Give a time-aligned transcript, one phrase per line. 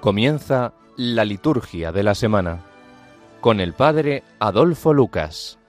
[0.00, 2.64] Comienza la liturgia de la semana
[3.42, 5.59] con el Padre Adolfo Lucas.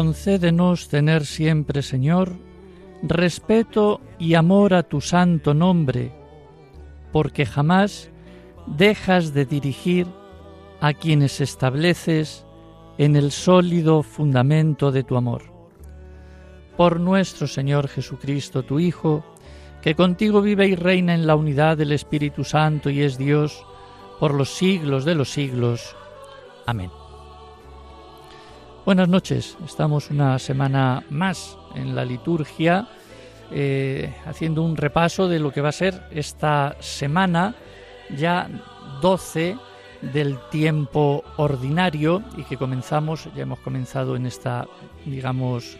[0.00, 2.32] Concédenos tener siempre, Señor,
[3.02, 6.10] respeto y amor a tu santo nombre,
[7.12, 8.08] porque jamás
[8.66, 10.06] dejas de dirigir
[10.80, 12.46] a quienes estableces
[12.96, 15.42] en el sólido fundamento de tu amor.
[16.78, 19.22] Por nuestro Señor Jesucristo, tu Hijo,
[19.82, 23.66] que contigo vive y reina en la unidad del Espíritu Santo y es Dios,
[24.18, 25.94] por los siglos de los siglos.
[26.64, 26.90] Amén.
[28.90, 32.88] Buenas noches, estamos una semana más en la liturgia
[33.52, 37.54] eh, haciendo un repaso de lo que va a ser esta semana
[38.16, 38.50] ya
[39.00, 39.56] 12
[40.12, 44.66] del tiempo ordinario y que comenzamos, ya hemos comenzado en esta,
[45.06, 45.78] digamos,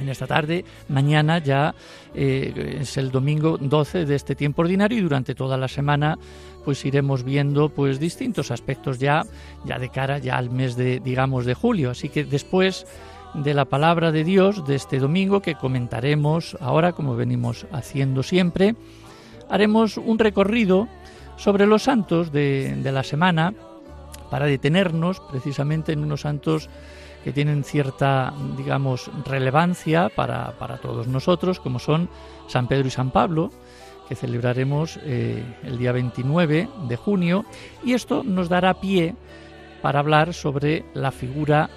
[0.00, 0.64] en esta tarde.
[0.88, 1.74] Mañana ya
[2.14, 6.18] eh, es el domingo 12 de este tiempo ordinario y durante toda la semana
[6.64, 9.24] pues iremos viendo pues distintos aspectos ya
[9.64, 11.90] ya de cara ya al mes de digamos de julio.
[11.90, 12.86] Así que después
[13.34, 18.74] de la palabra de Dios de este domingo que comentaremos ahora como venimos haciendo siempre
[19.48, 20.88] haremos un recorrido
[21.36, 23.54] sobre los santos de, de la semana
[24.30, 26.68] para detenernos precisamente en unos santos
[27.24, 32.08] que tienen cierta, digamos, relevancia para, para todos nosotros, como son
[32.46, 33.50] San Pedro y San Pablo,
[34.10, 37.44] que celebraremos eh, el día 29 de junio
[37.84, 39.14] y esto nos dará pie
[39.82, 41.70] para hablar sobre la figura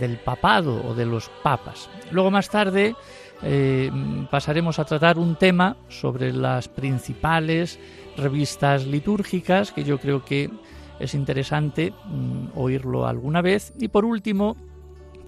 [0.00, 1.88] del papado o de los papas.
[2.10, 2.96] Luego más tarde
[3.44, 3.92] eh,
[4.32, 7.78] pasaremos a tratar un tema sobre las principales
[8.16, 10.50] revistas litúrgicas que yo creo que
[10.98, 14.56] es interesante mm, oírlo alguna vez y por último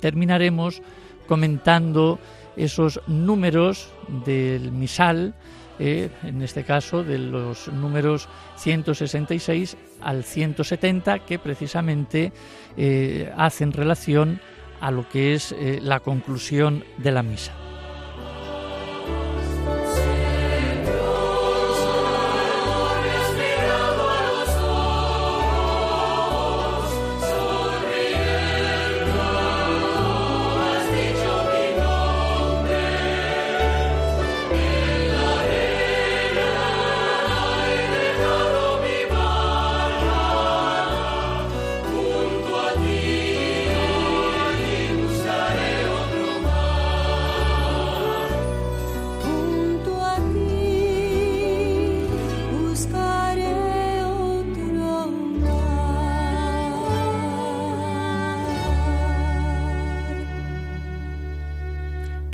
[0.00, 0.82] terminaremos
[1.28, 2.18] comentando
[2.56, 3.92] esos números
[4.26, 5.36] del misal
[5.78, 12.32] eh, en este caso de los números 166 al 170, que precisamente
[12.76, 14.40] eh, hacen relación
[14.80, 17.67] a lo que es eh, la conclusión de la misa.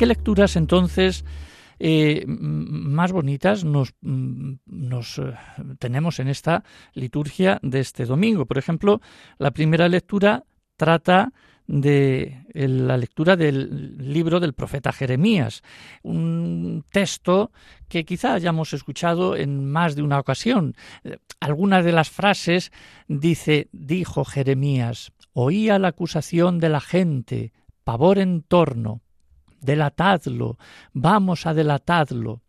[0.05, 1.25] ¿Qué lecturas entonces
[1.79, 5.35] eh, más bonitas nos, eh,
[5.79, 6.62] tenemos en esta
[6.93, 8.45] liturgia de este domingo?
[8.45, 9.01] Por ejemplo,
[9.39, 10.45] la primera lectura
[10.77, 11.33] trata
[11.67, 15.62] de la lectura del libro del profeta Jeremías,
[16.03, 17.51] un texto
[17.89, 20.77] que quizá hayamos escuchado en más de una ocasión.
[21.41, 22.73] Algunas de las frases
[23.09, 27.55] dice, dijo Jeremías, oía la acusación de la gente,
[27.85, 29.01] pavor en torno,
[29.64, 30.58] delatadlo,
[30.93, 32.43] vamos a delatadlo.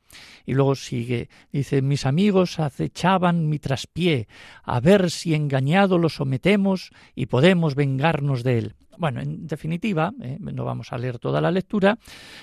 [0.46, 4.28] Y luego sigue, dice, mis amigos acechaban mi traspié,
[4.64, 8.76] a ver si engañado lo sometemos y podemos vengarnos de él.
[8.98, 11.98] Bueno, en definitiva, eh, no vamos a leer toda la lectura,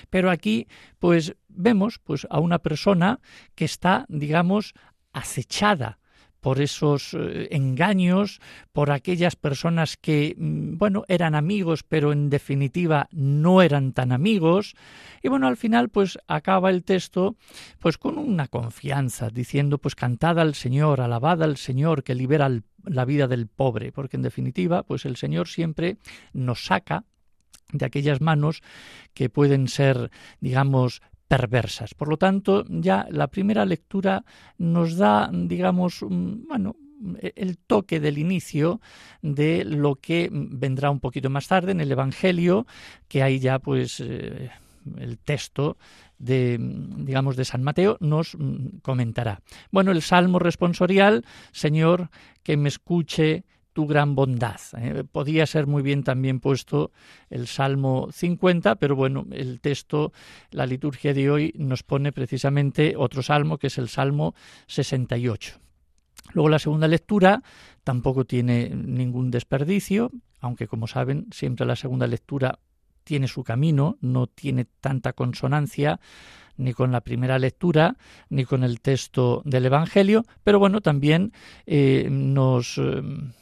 [0.09, 0.67] pero aquí
[0.99, 3.19] pues vemos pues a una persona
[3.55, 4.73] que está, digamos,
[5.13, 5.99] acechada
[6.43, 8.41] por esos eh, engaños,
[8.73, 14.75] por aquellas personas que, mm, bueno, eran amigos, pero en definitiva no eran tan amigos.
[15.23, 17.37] Y bueno, al final, pues acaba el texto,
[17.79, 22.51] pues con una confianza, diciendo, pues cantad al Señor, alabad al Señor que libera
[22.83, 25.95] la vida del pobre, porque en definitiva, pues el Señor siempre
[26.33, 27.05] nos saca
[27.71, 28.61] de aquellas manos
[29.13, 30.11] que pueden ser,
[30.41, 31.01] digamos,
[31.37, 31.95] perversas.
[31.95, 34.23] Por lo tanto, ya la primera lectura
[34.57, 36.75] nos da, digamos, bueno,
[37.35, 38.79] el toque del inicio
[39.21, 42.65] de lo que vendrá un poquito más tarde en el Evangelio,
[43.07, 44.51] que ahí ya pues eh,
[44.97, 45.77] el texto
[46.19, 48.37] de digamos de San Mateo nos
[48.81, 49.41] comentará.
[49.71, 52.09] Bueno, el salmo responsorial, Señor,
[52.43, 54.59] que me escuche tu gran bondad.
[54.77, 55.03] ¿eh?
[55.11, 56.91] Podía ser muy bien también puesto
[57.29, 60.13] el Salmo 50, pero bueno, el texto,
[60.51, 64.35] la liturgia de hoy nos pone precisamente otro salmo, que es el Salmo
[64.67, 65.59] 68.
[66.33, 67.43] Luego la segunda lectura
[67.83, 72.59] tampoco tiene ningún desperdicio, aunque como saben, siempre la segunda lectura
[73.03, 75.99] tiene su camino, no tiene tanta consonancia
[76.57, 77.97] ni con la primera lectura,
[78.29, 81.33] ni con el texto del Evangelio, pero bueno, también
[81.65, 83.01] eh, nos, eh,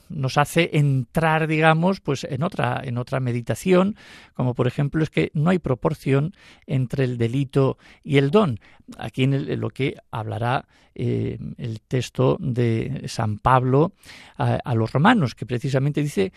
[0.09, 3.95] nos hace entrar, digamos, pues en otra, en otra meditación,
[4.33, 6.33] como por ejemplo es que no hay proporción
[6.65, 8.59] entre el delito y el don.
[8.97, 13.93] Aquí en, lo que hablará eh, el texto de San Pablo
[14.37, 16.33] a, los romanos, que precisamente dice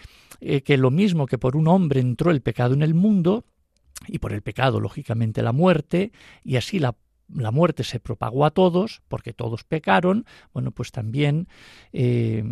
[0.65, 3.45] que lo mismo que por un hombre entró el pecado en el mundo,
[4.09, 6.13] y por el pecado, lógicamente, la muerte,
[6.43, 6.97] y así la,
[7.33, 11.49] la muerte se propagó a todos, porque todos pecaron, bueno, pues también
[11.93, 12.45] eh,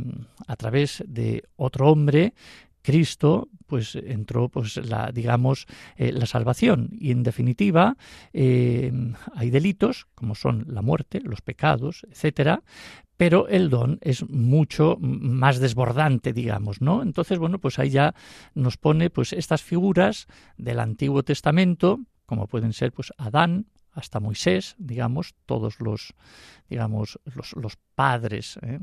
[0.47, 2.35] a través de otro hombre
[2.83, 7.97] Cristo pues entró pues la digamos eh, la salvación y en definitiva
[8.33, 8.93] eh,
[9.35, 12.63] hay delitos como son la muerte los pecados etcétera
[13.17, 17.03] pero el don es mucho más desbordante, digamos, ¿no?
[17.03, 18.17] Entonces, bueno, pues ahí ya
[18.55, 20.27] nos pone pues estas figuras
[20.57, 26.15] del Antiguo Testamento, como pueden ser pues Adán, hasta Moisés, digamos, todos los,
[26.69, 27.19] digamos,
[27.55, 28.81] los, padres ¿eh?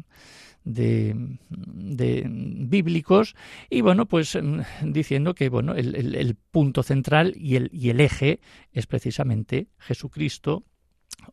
[0.63, 3.35] de, bíblicos,
[3.69, 8.01] y bueno, pues mm, diciendo que bueno, el, el punto central y el, y el
[8.01, 8.39] eje
[8.71, 10.63] es precisamente Jesucristo,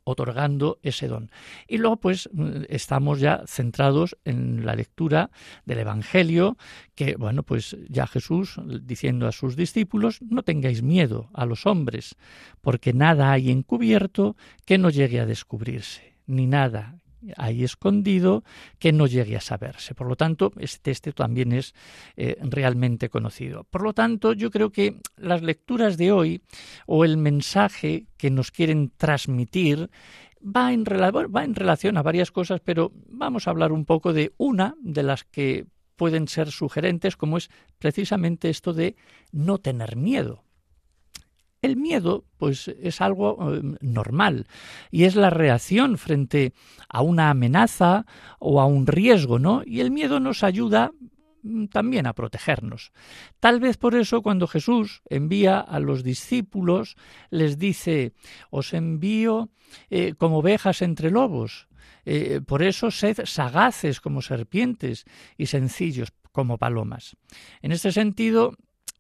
[0.05, 1.31] otorgando ese don.
[1.67, 2.29] Y luego, pues,
[2.69, 5.31] estamos ya centrados en la lectura
[5.65, 6.57] del Evangelio,
[6.95, 12.17] que, bueno, pues ya Jesús diciendo a sus discípulos, no tengáis miedo a los hombres,
[12.61, 16.99] porque nada hay encubierto que no llegue a descubrirse, ni nada
[17.37, 18.45] ahí escondido
[18.79, 19.95] que no llegue a saberse.
[19.95, 21.75] Por lo tanto, este texto también es
[22.17, 23.65] eh, realmente conocido.
[23.65, 26.43] Por lo tanto, yo creo que las lecturas de hoy
[26.87, 29.91] o el mensaje que nos quieren transmitir
[30.43, 34.33] va en, va en relación a varias cosas, pero vamos a hablar un poco de
[34.37, 38.97] una de las que pueden ser sugerentes, como es precisamente esto de
[39.33, 40.46] no tener miedo.
[41.63, 44.47] El miedo, pues, es algo eh, normal
[44.91, 46.53] y es la reacción frente
[46.89, 48.07] a una amenaza
[48.39, 49.63] o a un riesgo, ¿no?
[49.65, 50.93] Y el miedo nos ayuda
[51.43, 52.93] mm, también a protegernos.
[53.41, 56.97] Tal vez por eso cuando Jesús envía a los discípulos
[57.31, 58.13] les dice,
[58.51, 59.51] os envío
[59.91, 61.69] eh, como ovejas entre lobos.
[62.05, 65.05] Eh, por eso sed sagaces como serpientes
[65.37, 67.17] y sencillos como palomas.
[67.63, 68.53] En este sentido,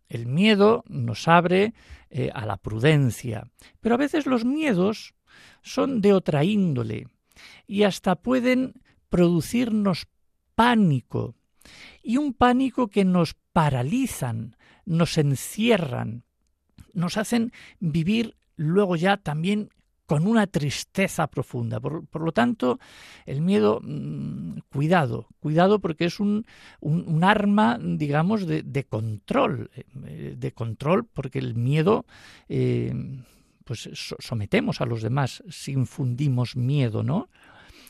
[0.09, 1.75] el miedo nos abre
[2.11, 5.15] eh, a la prudencia, pero a veces los miedos
[5.63, 7.09] son de otra índole
[7.67, 8.75] y hasta pueden
[9.09, 10.07] producirnos
[10.55, 11.35] pánico,
[12.03, 16.25] y un pánico que nos paralizan, nos encierran,
[16.93, 19.71] nos hacen vivir luego ya también
[20.07, 21.81] con una tristeza profunda.
[21.81, 22.79] Por, lo tanto,
[23.27, 26.47] el miedo, mm, cuidado, cuidado porque es un,
[26.81, 32.07] un, arma, digamos, de, de, control, eh, de control, porque el miedo,
[32.49, 32.95] eh,
[33.65, 37.29] pues sometemos a los demás si infundimos miedo, ¿no?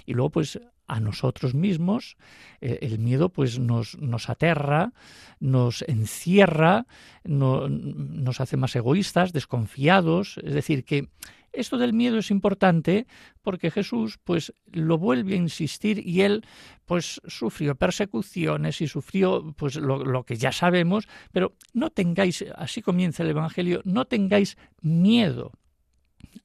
[0.06, 2.16] Y luego, pues a nosotros mismos,
[2.60, 4.92] eh, el miedo pues nos, nos aterra,
[5.40, 6.86] nos encierra,
[7.24, 11.08] no, nos hace más egoístas, desconfiados, es decir, que
[11.52, 13.06] esto del miedo es importante
[13.42, 16.44] porque Jesús pues lo vuelve a insistir y él
[16.84, 22.82] pues sufrió persecuciones y sufrió pues lo, lo, que ya sabemos, pero no tengáis, así
[22.82, 25.52] comienza el Evangelio, no tengáis miedo.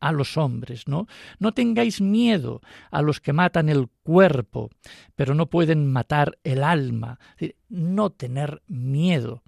[0.01, 1.08] A los hombres, ¿no?
[1.39, 4.70] No tengáis miedo a los que matan el cuerpo,
[5.15, 7.20] pero no pueden matar el alma.
[7.70, 9.43] no tener miedo.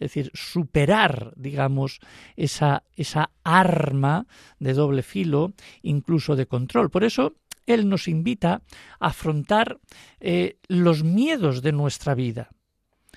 [0.00, 2.00] Es decir, superar, digamos,
[2.36, 4.26] esa, esa arma
[4.58, 6.90] de doble filo, incluso de control.
[6.90, 7.34] Por eso,
[7.66, 8.62] él nos invita
[8.98, 9.78] a afrontar
[10.20, 12.50] eh, los miedos de nuestra vida.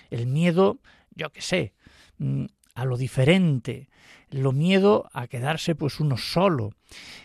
[0.09, 0.79] El miedo,
[1.15, 1.73] yo qué sé,
[2.17, 3.89] mm, a lo diferente,
[4.29, 6.71] lo miedo a quedarse pues uno solo.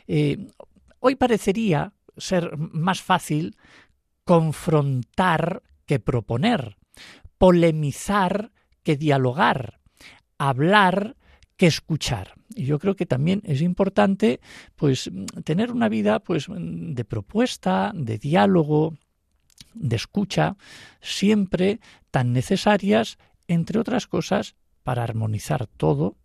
[0.06, 0.48] Eh,
[1.00, 3.56] hoy parecería ser más fácil
[4.24, 6.76] confrontar que proponer,
[7.38, 9.80] polemizar que dialogar,
[10.38, 11.16] hablar
[11.56, 12.34] que escuchar.
[12.54, 14.40] Y yo creo que también es importante
[14.74, 15.10] pues
[15.44, 18.96] tener una vida pues de propuesta, de diálogo,
[19.74, 20.56] de escucha,
[21.00, 26.16] siempre tan necesarias, entre otras cosas, para armonizar todo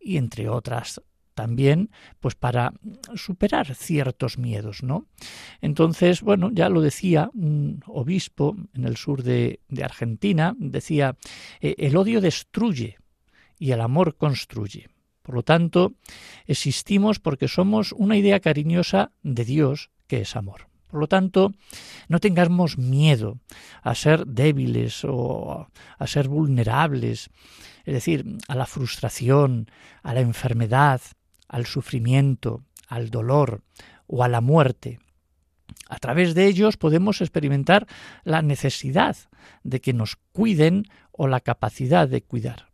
[0.00, 1.02] y entre otras
[1.34, 2.72] también pues para
[3.14, 5.06] superar ciertos miedos, ¿no?
[5.60, 11.16] Entonces, bueno, ya lo decía un obispo en el sur de, Argentina, decía,
[11.60, 12.96] eh, el odio destruye
[13.58, 14.88] y el amor construye.
[15.20, 15.92] Por lo tanto,
[16.46, 20.68] existimos porque somos una idea cariñosa de Dios que es amor.
[20.88, 21.52] Por lo tanto,
[22.08, 23.38] no tengamos miedo
[23.82, 27.30] a ser débiles o a ser vulnerables,
[27.88, 29.70] es decir, a la frustración,
[30.02, 31.00] a la enfermedad,
[31.48, 33.62] al sufrimiento, al dolor
[34.06, 34.98] o a la muerte.
[35.88, 37.86] A través de ellos podemos experimentar
[38.24, 39.16] la necesidad
[39.62, 42.68] de que nos cuiden o la capacidad de cuidar.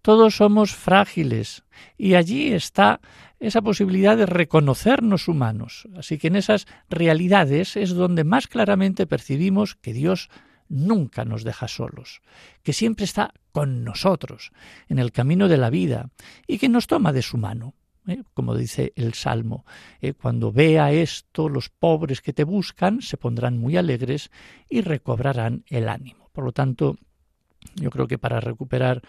[0.00, 1.64] Todos somos frágiles
[1.98, 3.02] y allí está
[3.38, 5.86] esa posibilidad de reconocernos humanos.
[5.98, 10.30] Así que en esas realidades es donde más claramente percibimos que Dios
[10.68, 12.22] nunca nos deja solos,
[12.62, 14.52] que siempre está con nosotros
[14.88, 16.10] en el camino de la vida
[16.46, 17.74] y que nos toma de su mano.
[18.06, 18.22] ¿eh?
[18.34, 19.64] como dice el Salmo,
[20.00, 20.12] ¿eh?
[20.12, 24.30] cuando vea esto, los pobres que te buscan se pondrán muy alegres
[24.68, 26.30] y recobrarán el ánimo.
[26.32, 26.98] Por lo tanto,
[27.74, 29.02] yo creo que para recuperar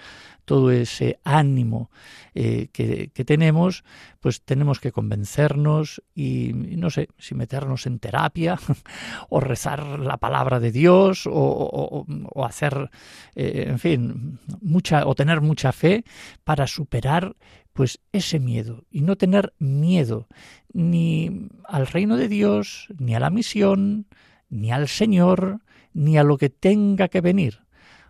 [0.45, 1.89] todo ese ánimo
[2.35, 3.83] eh, que, tenemos,
[4.19, 8.57] pues tenemos que convencernos y, no sé, si meternos en terapia
[9.29, 12.05] o rezar la palabra de Dios o,
[12.45, 12.89] hacer,
[13.35, 16.03] eh, en fin, mucha o tener mucha fe
[16.43, 17.35] para superar
[17.73, 20.27] pues ese miedo y no tener miedo
[20.73, 24.07] ni al reino de Dios, ni a la misión,
[24.49, 25.59] ni al Señor,
[25.93, 27.66] ni a lo que tenga que venir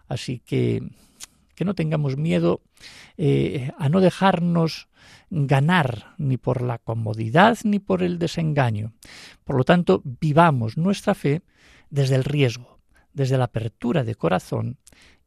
[0.07, 0.81] Así que
[1.57, 2.61] que no tengamos miedo
[3.17, 4.87] eh, a no dejarnos
[5.31, 8.93] ganar ni por la comodidad ni por el desengaño.
[9.43, 11.41] Por lo tanto, vivamos nuestra fe
[11.89, 12.77] desde el riesgo,
[13.11, 14.77] desde la apertura de corazón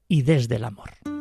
[0.07, 1.20] y desde el amor.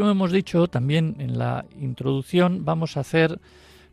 [0.00, 3.38] Como hemos dicho también en la introducción, vamos a hacer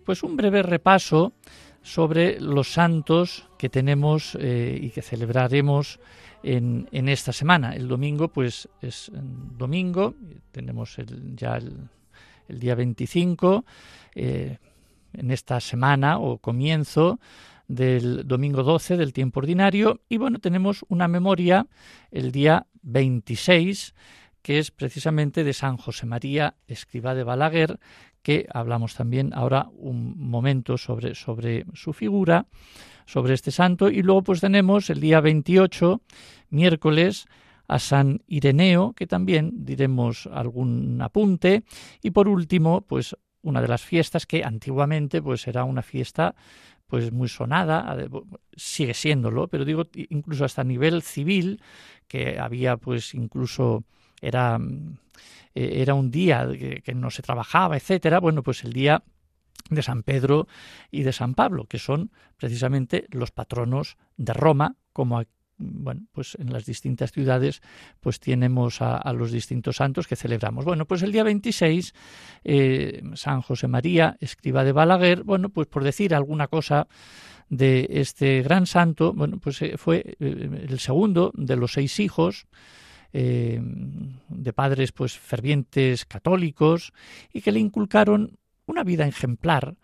[0.05, 1.33] pues un breve repaso
[1.81, 5.99] sobre los santos que tenemos eh, y que celebraremos
[6.43, 7.75] en, esta semana.
[7.75, 10.15] El domingo, pues es domingo,
[10.53, 10.95] tenemos
[11.35, 11.89] ya el,
[12.47, 13.65] día 25,
[14.15, 14.59] eh,
[15.11, 17.19] en esta semana o comienzo
[17.67, 21.67] del domingo 12 del tiempo ordinario, y bueno, tenemos una memoria
[22.11, 23.93] el día 26
[24.47, 27.81] que es precisamente de San José María Escribá de Balaguer,
[28.21, 32.47] que hablamos también ahora un momento sobre, sobre su figura,
[33.05, 33.89] sobre este santo.
[33.89, 36.01] Y luego pues tenemos el día 28,
[36.49, 37.25] miércoles,
[37.67, 41.65] a San Ireneo, que también diremos algún apunte.
[42.01, 46.35] Y por último, pues una de las fiestas que antiguamente pues era una fiesta
[46.85, 47.97] pues muy sonada,
[48.55, 51.61] sigue siéndolo, pero digo incluso hasta a nivel civil,
[52.07, 53.83] que había pues incluso
[54.21, 54.59] era,
[55.53, 56.47] e, era un día
[56.83, 59.03] que, no se trabajaba, etcétera, bueno, pues el día
[59.69, 60.47] de San Pedro
[60.91, 65.21] y de San Pablo, que son precisamente los patronos de Roma, como
[65.59, 67.61] bueno, pues en las distintas ciudades
[67.99, 70.65] pues tenemos a, los distintos santos que celebramos.
[70.65, 71.93] Bueno, pues el día 26
[72.43, 76.87] eh, San José María, escriba de Balaguer, bueno, pues por decir alguna cosa
[77.49, 82.47] de este gran santo, bueno, pues eh, fue eh, el segundo de los seis hijos
[83.13, 86.93] de padres pues fervientes católicos
[87.33, 89.75] y que le inculcaron una vida ejemplar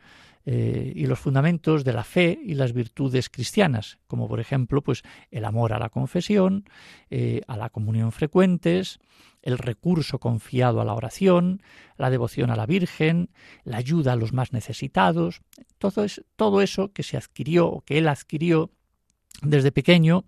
[0.46, 5.04] eh, y los fundamentos de la fe y las virtudes cristianas, como por ejemplo pues
[5.32, 6.66] el amor a la confesión,
[7.10, 9.00] eh, a la comunión frecuentes,
[9.42, 11.62] el recurso confiado a la oración,
[11.98, 13.30] la devoción a la Virgen,
[13.64, 15.42] la ayuda a los más necesitados,
[15.78, 18.70] todo, es, todo eso que se adquirió o que él adquirió
[19.42, 20.26] desde pequeño,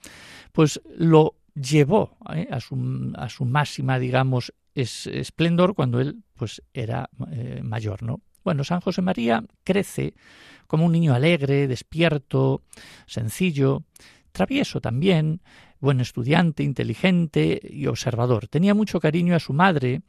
[0.54, 7.10] pues lo llevó eh, a, su, a, su, máxima, digamos, esplendor cuando él pues era
[7.64, 8.22] mayor, ¿no?
[8.44, 10.14] Bueno, San José María crece
[10.68, 12.62] como un niño alegre, despierto,
[13.08, 13.84] sencillo,
[14.32, 15.42] travieso también,
[15.80, 18.48] buen estudiante, inteligente y observador.
[18.48, 20.02] Tenía mucho cariño a su madre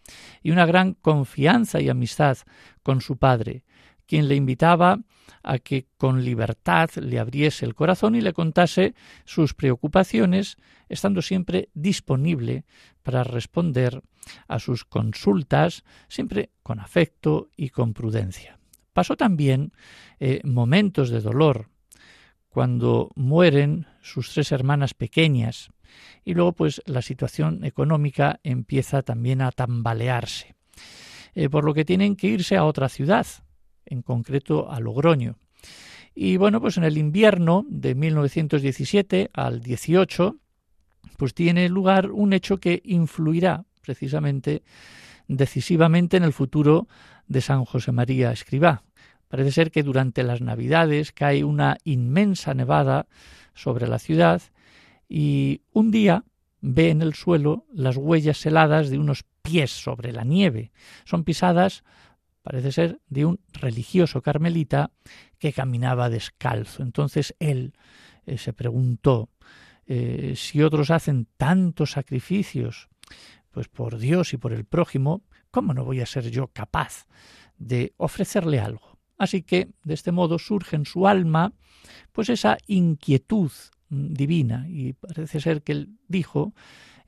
[0.42, 2.38] y una gran confianza y amistad
[2.82, 3.64] con su padre,
[4.06, 4.98] quien le invitaba
[5.42, 10.56] a que con libertad le abriese el corazón y le contase sus preocupaciones,
[10.88, 12.64] estando siempre disponible
[13.02, 14.02] para responder
[14.48, 18.58] a sus consultas, siempre con afecto y con prudencia.
[18.92, 19.72] Pasó también
[20.18, 21.68] eh, momentos de dolor,
[22.48, 25.70] cuando mueren sus tres hermanas pequeñas,
[26.24, 30.54] y luego pues la situación económica empieza también a tambalearse,
[31.34, 33.26] eh, por lo que tienen que irse a otra ciudad,
[33.86, 35.36] en concreto a Logroño.
[36.14, 40.36] Y bueno, pues en el invierno de 1917 al 18,
[41.16, 44.62] pues tiene lugar un hecho que influirá precisamente
[45.28, 46.88] decisivamente en el futuro
[47.26, 48.82] de San José María Escribá.
[49.28, 53.06] Parece ser que durante las Navidades cae una inmensa nevada
[53.54, 54.42] sobre la ciudad
[55.08, 56.24] y un día
[56.60, 60.72] ve en el suelo las huellas heladas de unos pies sobre la nieve.
[61.04, 61.84] Son pisadas
[62.46, 64.92] parece ser, de un religioso carmelita
[65.40, 66.84] que caminaba descalzo.
[66.84, 67.72] Entonces él
[68.24, 69.30] eh, se preguntó
[69.84, 72.88] eh, si otros hacen tantos sacrificios,
[73.50, 77.08] pues por Dios y por el prójimo, ¿cómo no voy a ser yo capaz
[77.58, 78.96] de ofrecerle algo?
[79.18, 81.52] Así que de este modo surge en su alma
[82.12, 83.50] pues esa inquietud
[83.88, 86.54] divina y parece ser que él dijo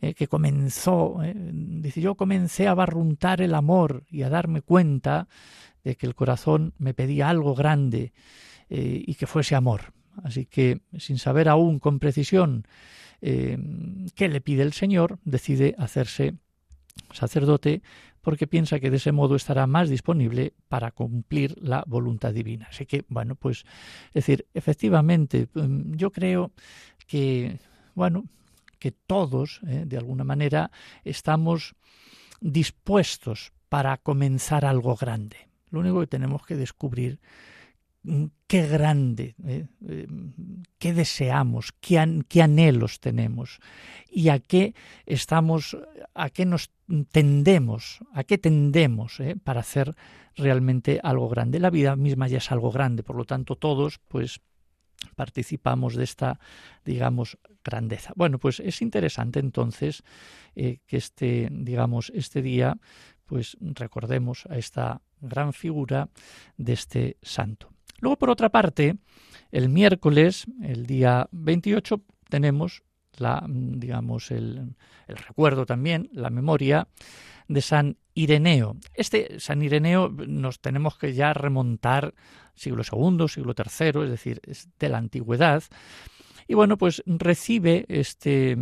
[0.00, 5.28] eh, que comenzó, eh, dice yo comencé a barruntar el amor y a darme cuenta
[5.82, 8.12] de que el corazón me pedía algo grande
[8.70, 9.92] eh, y que fuese amor.
[10.22, 12.66] Así que, sin saber aún con precisión
[13.20, 16.34] qué le pide el Señor, decide hacerse
[17.12, 17.82] sacerdote
[18.20, 22.68] porque piensa que de ese modo estará más disponible para cumplir la voluntad divina.
[22.70, 23.64] Así que, bueno, pues,
[24.08, 26.52] es decir, efectivamente, mm, yo creo
[27.06, 27.58] que,
[27.94, 28.26] bueno,
[28.78, 30.70] que todos, eh, de alguna manera,
[31.04, 31.74] estamos
[32.40, 35.48] dispuestos para comenzar algo grande.
[35.70, 37.20] Lo único que tenemos que descubrir
[38.02, 40.06] mm, qué grande, eh, eh,
[40.78, 41.98] qué deseamos, qué,
[42.40, 43.60] anhelos tenemos
[44.10, 45.76] y a qué estamos,
[46.14, 46.70] a qué nos
[47.10, 49.94] tendemos, a qué tendemos para hacer
[50.36, 51.58] realmente algo grande.
[51.58, 54.40] La vida misma ya es algo grande, por lo tanto todos, pues
[55.14, 56.38] participamos de esta,
[56.84, 58.12] digamos, grandeza.
[58.16, 60.02] Bueno, pues es interesante entonces
[60.54, 62.78] eh, que este, digamos, este día,
[63.26, 66.08] pues recordemos a esta gran figura
[66.56, 67.70] de este santo.
[68.00, 68.96] Luego, por otra parte,
[69.50, 72.84] el miércoles, el día 28, tenemos
[73.16, 74.76] la, digamos, el,
[75.08, 76.88] el recuerdo también, la memoria
[77.48, 78.76] de San Ireneo.
[78.94, 82.14] Este San Ireneo nos tenemos que ya remontar
[82.58, 85.62] siglo II, siglo III, es decir, es de la antigüedad.
[86.46, 88.56] Y bueno, pues recibe este,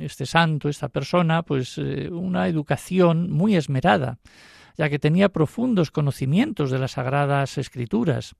[0.00, 4.18] este santo, esta persona, pues eh, una educación muy esmerada,
[4.76, 8.34] ya que tenía profundos conocimientos de las sagradas escrituras,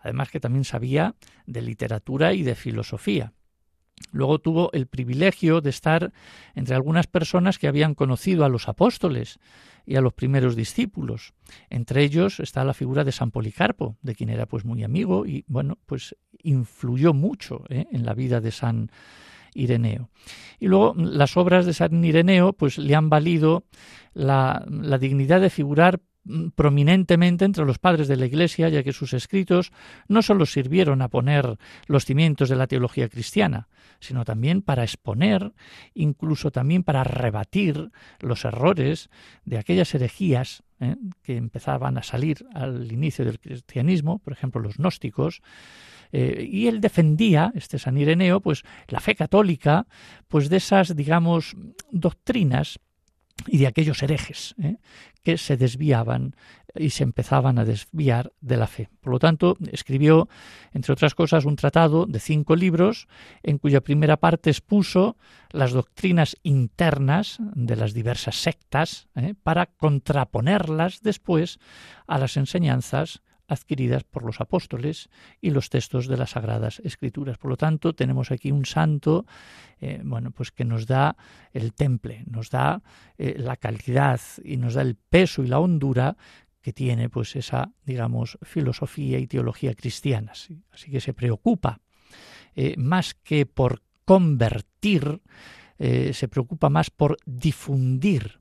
[0.00, 1.14] además que también sabía
[1.46, 3.32] de literatura y de filosofía.
[4.12, 6.12] Luego tuvo el privilegio de estar
[6.54, 9.38] entre algunas personas que habían conocido a los apóstoles
[9.86, 11.32] y a los primeros discípulos.
[11.70, 15.44] Entre ellos está la figura de San Policarpo, de quien era pues muy amigo y
[15.46, 17.86] bueno, pues influyó mucho ¿eh?
[17.90, 18.90] en la vida de San
[19.54, 20.10] Ireneo.
[20.58, 23.64] Y luego las obras de San Ireneo pues le han valido
[24.12, 24.64] la,
[25.00, 26.00] dignidad de figurar
[26.54, 29.72] prominentemente entre los padres de la Iglesia, ya que sus escritos
[30.08, 33.68] no sólo sirvieron a poner los cimientos de la teología cristiana,
[34.00, 35.52] sino también para exponer,
[35.94, 39.10] incluso también para rebatir los errores
[39.44, 40.96] de aquellas herejías ¿eh?
[41.22, 45.42] que empezaban a salir al inicio del cristianismo, por ejemplo los gnósticos,
[46.12, 49.86] eh, y él defendía, este San Ireneo, pues la fe católica,
[50.28, 51.56] pues de esas, digamos,
[51.90, 52.78] doctrinas
[53.48, 54.76] y de aquellos herejes ¿eh?
[55.22, 56.34] que se desviaban
[56.78, 58.88] y se empezaban a desviar de la fe.
[59.00, 60.28] Por lo tanto, escribió,
[60.72, 63.08] entre otras cosas, un tratado de cinco libros
[63.42, 65.16] en cuya primera parte expuso
[65.50, 69.34] las doctrinas internas de las diversas sectas ¿eh?
[69.42, 71.58] para contraponerlas después
[72.06, 75.08] a las enseñanzas adquiridas por los apóstoles
[75.40, 77.38] y los textos de las sagradas escrituras.
[77.38, 79.26] Por lo tanto, tenemos aquí un santo,
[79.80, 81.16] eh, bueno, pues que nos da
[81.52, 82.82] el temple, nos da
[83.18, 86.16] eh, la calidad y nos da el peso y la hondura
[86.60, 90.48] que tiene, pues esa, digamos, filosofía y teología cristianas.
[90.72, 91.80] Así que se preocupa
[92.56, 95.20] eh, más que por convertir,
[95.78, 98.40] se preocupa más por difundir,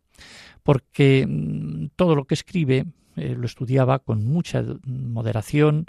[0.64, 2.86] porque mm, todo lo que escribe
[3.16, 5.86] eh, lo estudiaba con mucha moderación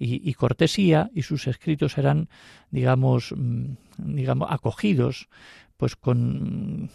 [0.00, 2.28] y, cortesía y sus escritos eran,
[2.70, 5.28] digamos, mm, digamos acogidos
[5.76, 6.88] pues con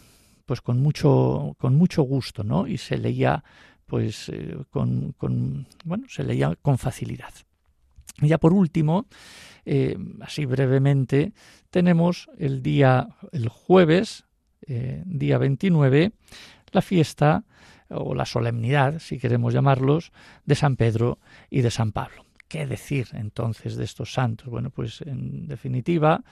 [0.46, 2.66] pues con mucho con mucho gusto, ¿no?
[2.66, 3.44] Y se leía
[3.86, 7.34] pues eh, con, con, bueno se leía con facilidad.
[8.22, 9.08] Y ya por último,
[9.66, 11.34] eh, así brevemente,
[11.70, 14.26] tenemos el día el jueves,
[14.66, 16.14] día 29,
[16.72, 17.44] la fiesta
[17.94, 20.12] o la solemnidad, si queremos llamarlos,
[20.46, 22.26] de San Pedro y de San Pablo.
[22.48, 24.48] ¿Qué decir entonces de estos santos?
[24.48, 26.24] Bueno, pues en definitiva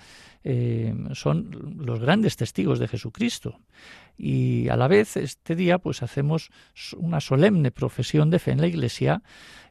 [0.43, 3.59] eh, son los grandes testigos de Jesucristo
[4.17, 6.51] y a la vez este día pues hacemos
[6.95, 9.23] una solemne profesión de fe en la Iglesia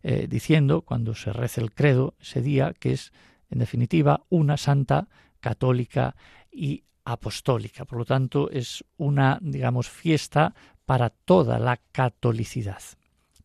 [0.02, 3.12] eh, diciendo cuando se reza el credo ese día que es
[3.48, 5.06] en definitiva una santa
[5.38, 6.16] católica
[6.50, 7.84] y apostólica.
[7.84, 10.54] Por lo tanto, es una, digamos, fiesta
[10.90, 12.82] para toda la catolicidad.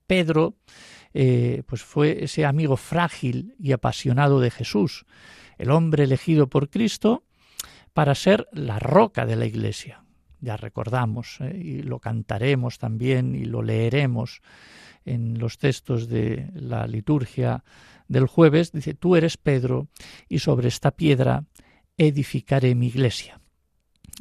[0.07, 0.55] Pedro
[1.13, 5.05] eh, pues fue ese amigo frágil y apasionado de Jesús,
[5.59, 7.23] el hombre elegido por Cristo
[7.93, 10.03] para ser la roca de la Iglesia.
[10.41, 14.41] Ya recordamos eh, y lo cantaremos también y lo leeremos
[15.05, 17.63] en los textos de la liturgia
[18.07, 18.71] del jueves.
[18.71, 19.87] Dice, tú eres Pedro
[20.27, 21.43] y sobre esta piedra
[21.95, 23.39] edificaré mi iglesia.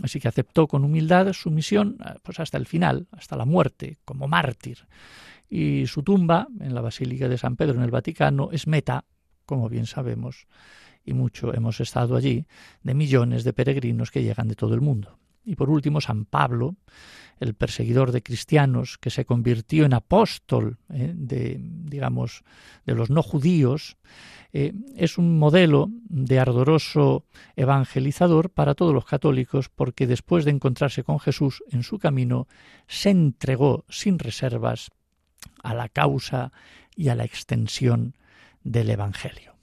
[0.03, 3.99] Así que aceptó con humildad su misión eh, pues hasta el final, hasta la muerte,
[4.05, 4.87] como mártir.
[5.49, 9.05] Y su tumba en la Basílica de San Pedro en el Vaticano es meta,
[9.47, 10.47] como bien sabemos,
[11.05, 12.47] y mucho hemos estado allí,
[12.83, 15.19] de millones de peregrinos que llegan de todo el mundo.
[15.45, 16.77] Y por último, San Pablo,
[17.41, 22.45] el perseguidor de cristianos que se convirtió en apóstol eh, de, digamos,
[22.87, 23.97] de los no judíos,
[24.53, 27.27] eh, es un modelo de ardoroso
[27.57, 32.47] evangelizador para todos los católicos porque después de encontrarse con Jesús en su camino,
[32.87, 34.91] se entregó sin reservas
[35.63, 36.53] a la causa
[36.97, 38.15] y a la extensión
[38.63, 39.55] del Evangelio.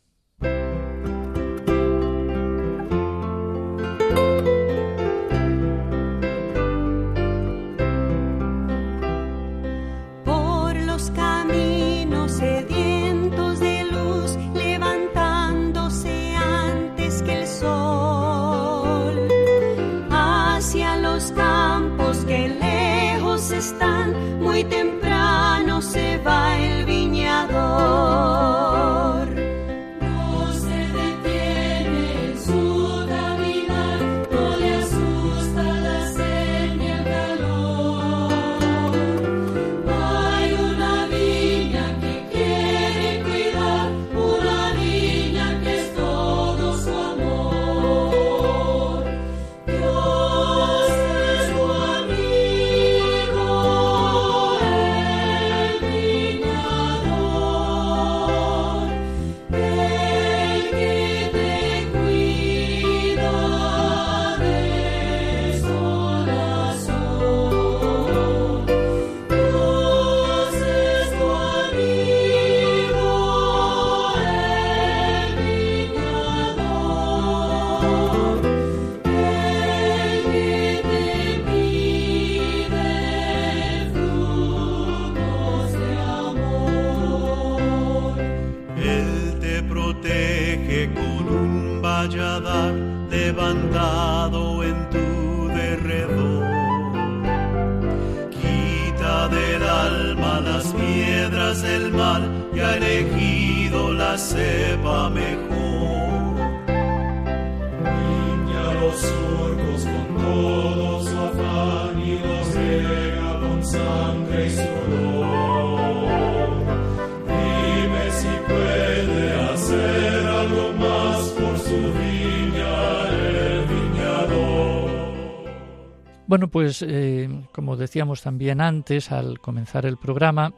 [126.32, 130.54] Bueno, pues eh, como decíamos también antes al comenzar el programa,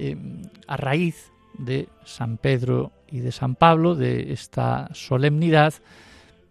[0.00, 0.16] eh,
[0.66, 5.74] a raíz de San Pedro y de San Pablo, de esta solemnidad,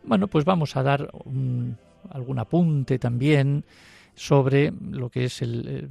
[0.06, 1.76] bueno, pues vamos a dar un-
[2.10, 3.66] algún apunte también
[4.16, 5.90] sobre lo que es el,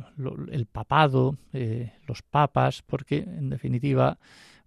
[0.50, 4.16] el papado, eh, los papas, porque en definitiva,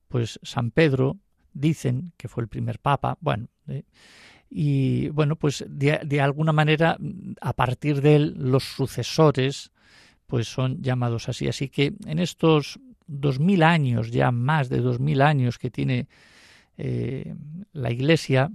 [0.07, 1.17] pues San Pedro
[1.51, 3.86] dicen que fue el primer papa, bueno, eh,
[4.49, 6.97] y bueno, pues de, alguna manera,
[7.41, 9.71] a partir de él, los sucesores,
[10.25, 11.47] pues son llamados así.
[11.47, 16.07] Así que en estos dos mil años, ya más de dos mil años que tiene
[16.77, 17.36] eh,
[17.73, 18.51] la Iglesia,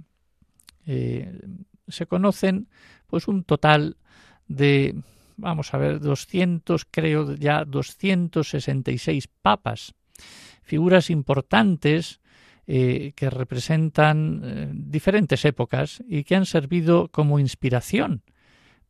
[0.85, 1.39] eh,
[1.87, 2.67] se conocen
[3.07, 3.97] pues un total
[4.47, 4.95] de,
[5.37, 9.93] vamos a ver, 200, creo ya 266 papas,
[10.63, 12.19] figuras importantes
[12.65, 18.23] eh, que representan eh, diferentes épocas y que han servido como inspiración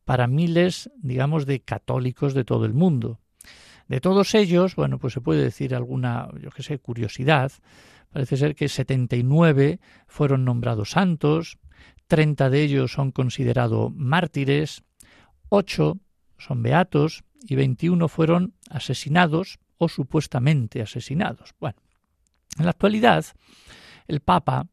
[0.04, 3.20] para miles, digamos, de católicos de todo el mundo.
[3.88, 7.52] De todos ellos, bueno, pues se puede decir alguna, yo qué sé, curiosidad.
[8.10, 11.58] Parece ser que 79 fueron nombrados santos,
[12.06, 14.84] 30 de ellos son considerados mártires,
[15.48, 15.98] 8
[16.38, 21.54] son beatos y 21 fueron asesinados o supuestamente asesinados.
[21.58, 21.78] Bueno,
[22.58, 23.24] en la actualidad,
[24.06, 24.66] el Papa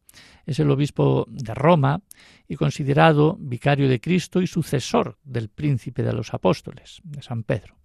[0.46, 2.02] es el obispo de Roma
[2.48, 7.76] y considerado vicario de Cristo y sucesor del príncipe de los apóstoles, de San Pedro.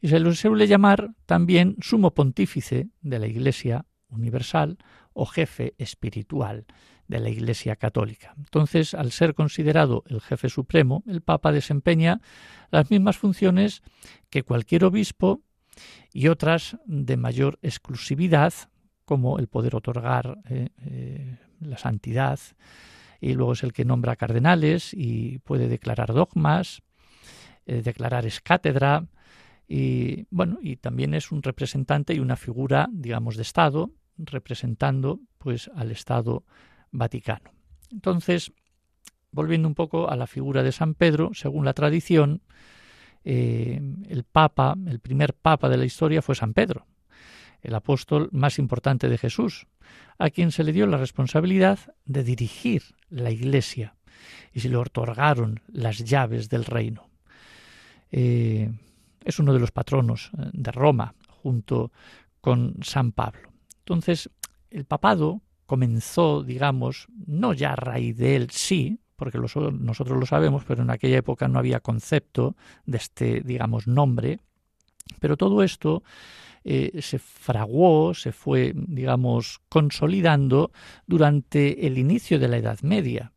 [0.00, 4.78] Y se le suele llamar también sumo pontífice de la Iglesia universal
[5.12, 6.66] o jefe espiritual
[7.08, 8.34] de la Iglesia católica.
[8.36, 12.20] Entonces, al ser considerado el jefe supremo, el Papa desempeña
[12.70, 13.82] las mismas funciones
[14.30, 15.42] que cualquier obispo
[16.12, 18.54] y otras de mayor exclusividad,
[19.04, 22.38] como el poder otorgar eh, eh, la santidad,
[23.20, 26.82] y luego es el que nombra cardenales y puede declarar dogmas,
[27.66, 29.06] eh, declarar es cátedra,
[29.66, 35.70] y bueno, y también es un representante y una figura, digamos, de Estado, representando pues
[35.74, 36.44] al Estado
[36.90, 37.50] Vaticano.
[37.90, 38.52] Entonces,
[39.30, 42.42] volviendo un poco a la figura de San Pedro, según la tradición,
[43.24, 46.86] el Papa, el primer Papa de la historia fue San Pedro,
[47.64, 49.66] el apóstol más importante de Jesús,
[50.18, 53.96] a quien se le dio la responsabilidad de dirigir la Iglesia
[54.52, 57.08] y se le otorgaron las llaves del reino.
[58.12, 58.70] Eh,
[59.24, 61.90] es uno de los patronos eh, de Roma, junto
[62.40, 63.50] con San Pablo.
[63.78, 64.30] Entonces,
[64.70, 70.64] el papado comenzó, digamos, no ya a raíz de él, sí, porque nosotros lo sabemos,
[70.66, 74.40] pero en aquella época no había concepto de este, digamos, nombre,
[75.20, 76.02] pero todo esto
[76.64, 80.72] eh, se fraguó, se fue, digamos, consolidando
[81.06, 83.32] durante el inicio de la Edad Media,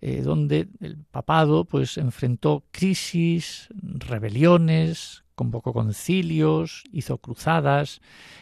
[0.00, 8.00] eh, donde el papado pues enfrentó crisis, rebeliones, convocó concilios, hizo cruzadas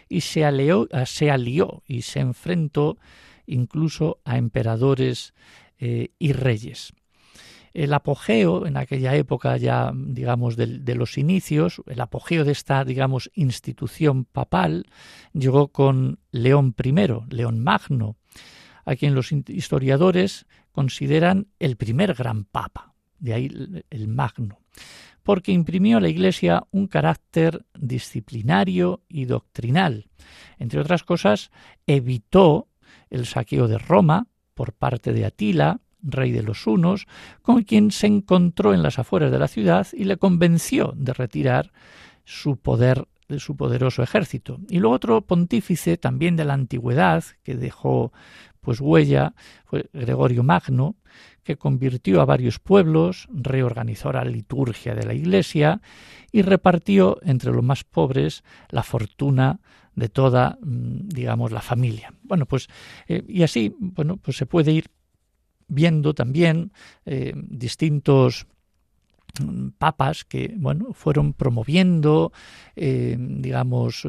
[0.08, 2.98] y se alió, se alió y se enfrentó
[3.46, 5.34] incluso a emperadores
[5.78, 6.92] eh, y reyes.
[7.76, 13.30] El apogeo en aquella época ya, digamos, de, los inicios, el apogeo de esta, digamos,
[13.34, 14.86] institución papal
[15.34, 16.94] llegó con León I,
[17.28, 18.16] León Magno,
[18.86, 24.60] a quien los historiadores consideran el primer gran papa, de ahí el Magno,
[25.22, 30.08] porque imprimió a la Iglesia un carácter disciplinario y doctrinal.
[30.58, 31.50] Entre otras cosas,
[31.86, 32.68] evitó
[33.10, 37.06] el saqueo de Roma por parte de Atila, rey de los hunos,
[37.42, 41.72] con quien se encontró en las afueras de la ciudad y le convenció de retirar
[42.24, 44.60] su poder de su poderoso ejército.
[44.68, 48.12] Y luego otro pontífice también de la antigüedad que dejó
[48.60, 50.96] pues huella fue Gregorio Magno,
[51.44, 55.80] que convirtió a varios pueblos, reorganizó la liturgia de la Iglesia
[56.32, 59.60] y repartió entre los más pobres la fortuna
[59.94, 62.12] de toda, digamos, la familia.
[62.24, 62.66] Bueno, pues
[63.06, 64.90] eh, y así, bueno, pues se puede ir
[65.68, 66.72] viendo también
[67.04, 68.46] eh, distintos
[69.78, 72.32] papas que bueno fueron promoviendo
[72.74, 74.06] eh, digamos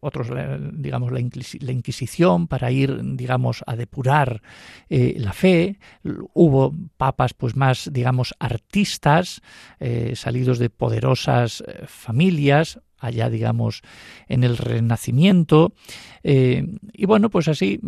[0.00, 0.28] otros
[0.74, 4.42] digamos la, Inquisición para ir digamos a depurar
[4.88, 5.78] eh, la fe.
[6.34, 9.40] Hubo papas pues más digamos artistas
[9.80, 13.82] eh, salidos de poderosas familias allá digamos
[14.28, 15.72] en el Renacimiento.
[16.22, 17.80] Y bueno pues así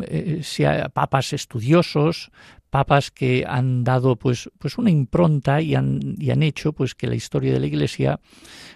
[0.42, 2.30] si papas estudiosos
[2.70, 7.06] papas que han dado pues, pues una impronta y han, y han hecho pues que
[7.06, 8.20] la historia de la Iglesia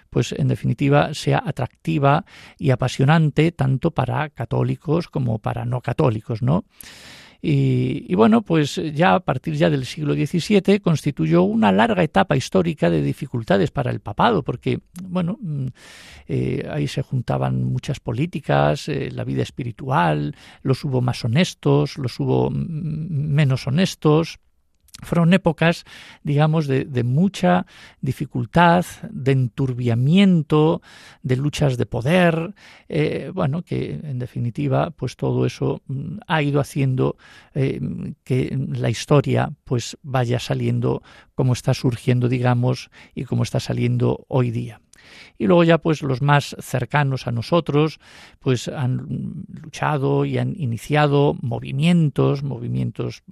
[0.09, 2.25] pues en definitiva sea atractiva
[2.57, 6.65] y apasionante tanto para católicos como para no católicos, ¿no?
[7.41, 12.89] Y, bueno, pues ya a partir ya del siglo XVII constituyó una larga etapa histórica
[12.89, 15.67] de dificultades para el papado, porque bueno, mm,
[16.27, 22.19] eh, ahí se juntaban muchas políticas, eh, la vida espiritual, los hubo más honestos, los
[22.19, 24.39] hubo menos honestos,
[25.03, 25.83] fueron épocas,
[26.23, 27.65] digamos, de, mucha
[28.01, 30.81] dificultad, de enturbiamiento,
[31.21, 32.53] de luchas de poder,
[32.89, 37.17] eh, bueno, que en definitiva, pues todo eso mm, ha ido haciendo
[37.53, 37.79] eh,
[38.23, 41.03] que la historia, pues vaya saliendo
[41.35, 44.81] como está surgiendo, digamos, y como está saliendo hoy día.
[45.37, 47.99] Y luego ya pues los más cercanos a nosotros
[48.39, 53.23] pues han luchado y han iniciado movimientos, movimientos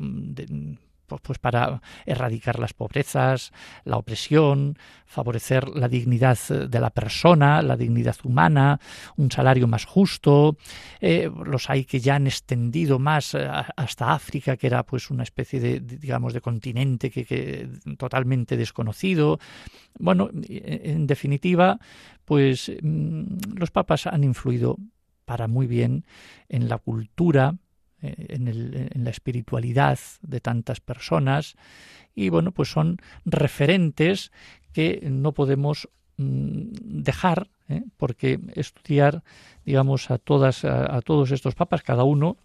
[0.00, 0.74] mm,
[1.10, 3.52] pues, pues para erradicar las pobrezas,
[3.84, 8.78] la opresión, favorecer la dignidad de la persona, la dignidad humana,
[9.16, 10.56] un salario más justo.
[11.00, 15.24] Eh, los hay que ya han extendido más eh, hasta África, que era pues una
[15.24, 19.40] especie de, digamos de continente que, totalmente desconocido.
[19.98, 21.80] Bueno, en definitiva,
[22.24, 24.76] pues mm, los papas han influido
[25.24, 26.04] para muy bien
[26.48, 27.56] en la cultura,
[28.02, 31.56] eh, en, la espiritualidad de tantas personas
[32.14, 34.32] y bueno pues son referentes
[34.72, 36.70] que no podemos mm,
[37.02, 37.82] dejar ¿eh?
[37.96, 39.22] porque estudiar
[39.64, 42.36] digamos a todas a, todos estos papas cada uno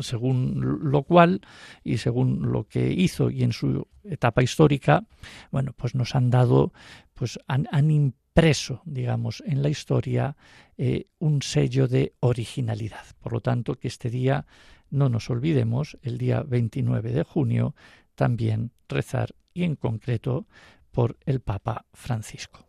[0.00, 1.40] según lo cual
[1.82, 5.04] y según lo que hizo y en su etapa histórica
[5.50, 6.72] bueno pues nos han dado
[7.14, 10.36] pues han, han impreso digamos en la historia
[10.76, 14.46] eh, un sello de originalidad por lo tanto que este día
[14.90, 17.74] no nos olvidemos, el día 29 de junio,
[18.14, 20.46] también rezar y en concreto
[20.90, 22.66] por el Papa Francisco.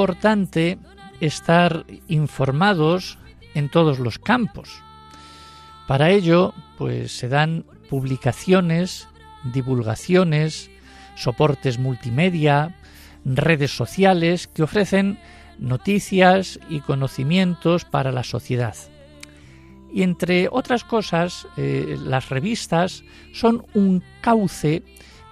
[0.00, 0.78] Importante
[1.20, 3.18] estar informados
[3.52, 4.80] en todos los campos.
[5.86, 9.08] Para ello, pues se dan publicaciones,
[9.52, 10.70] divulgaciones,
[11.16, 12.78] soportes multimedia,
[13.26, 15.18] redes sociales que ofrecen
[15.58, 18.76] noticias y conocimientos para la sociedad.
[19.92, 24.82] Y entre otras cosas, eh, las revistas son un cauce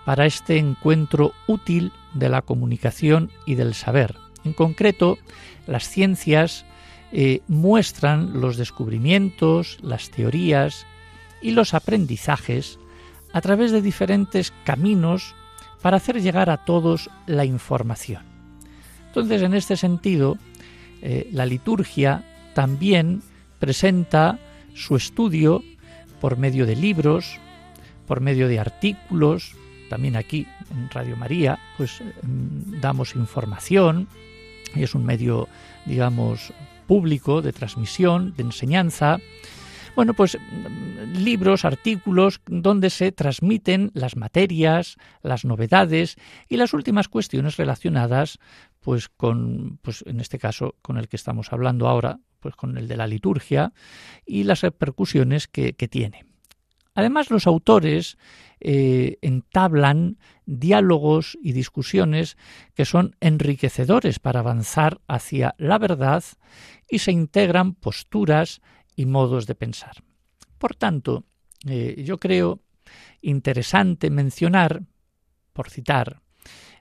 [0.05, 4.28] para este encuentro útil de la comunicación y del saber.
[4.49, 5.19] En concreto,
[5.67, 6.65] las ciencias
[7.13, 10.87] eh, muestran los descubrimientos, las teorías
[11.43, 12.79] y los aprendizajes
[13.35, 15.35] a través de diferentes caminos
[15.83, 18.23] para hacer llegar a todos la información.
[19.09, 20.39] Entonces, en este sentido,
[21.03, 22.25] eh, la liturgia
[22.55, 23.21] también
[23.59, 24.39] presenta
[24.73, 25.63] su estudio
[26.23, 27.39] por medio de libros,
[28.07, 29.53] por medio de artículos,
[29.91, 34.09] también aquí en Radio María, pues mm, damos información
[34.75, 35.49] y es un medio,
[35.87, 36.53] digamos,
[36.87, 39.19] público de transmisión, de enseñanza.
[39.95, 46.17] bueno, pues mm, libros, artículos donde se transmiten las materias, las novedades
[46.49, 48.39] y las últimas cuestiones relacionadas
[48.81, 52.89] pues con pues en este caso con el que estamos hablando ahora, pues con el
[52.89, 53.73] de la liturgia
[54.25, 56.25] y las repercusiones que, tiene.
[56.99, 58.19] Además, los autores
[58.59, 62.37] eh, entablan diálogos y discusiones
[62.75, 66.25] que son enriquecedores para avanzar hacia la verdad
[66.91, 68.63] y se integran posturas
[68.97, 70.03] y modos de pensar.
[70.59, 71.23] Por tanto,
[71.69, 72.63] eh, yo creo
[73.23, 74.83] interesante mencionar,
[75.53, 76.21] por citar,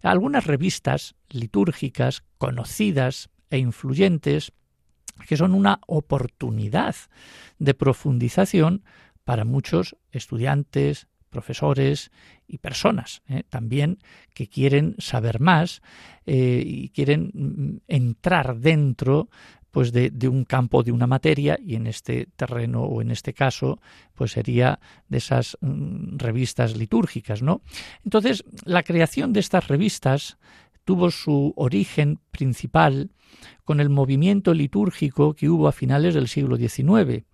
[0.01, 4.51] algunas revistas litúrgicas conocidas e influyentes
[5.27, 6.95] que son una oportunidad
[7.59, 8.83] de profundización
[9.27, 12.11] para muchos estudiantes, profesores
[12.47, 13.43] y personas ¿eh?
[13.49, 13.99] también
[14.33, 15.81] que quieren saber más
[16.25, 19.27] eh, y quieren mm, entrar dentro
[19.69, 23.81] pues de, un campo de una materia y en este terreno o en este caso
[24.15, 27.59] pues sería de esas mm, revistas litúrgicas no
[28.05, 30.37] entonces la creación de estas revistas
[30.85, 33.11] tuvo su origen principal
[33.65, 37.25] con el movimiento litúrgico que hubo a finales del siglo XIX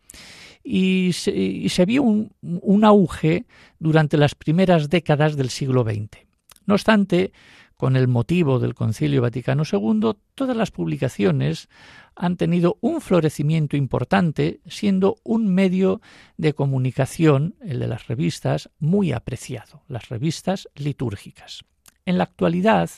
[0.64, 3.45] y se, vio un, auge
[3.80, 6.26] durante las primeras décadas del siglo XX.
[6.66, 7.34] No obstante,
[7.76, 11.68] con el motivo del Concilio Vaticano II, todas las publicaciones
[12.16, 15.99] han tenido un florecimiento importante, siendo un medio
[16.38, 21.66] de comunicación, el de las revistas, muy apreciado, las revistas litúrgicas.
[22.05, 22.89] En la actualidad,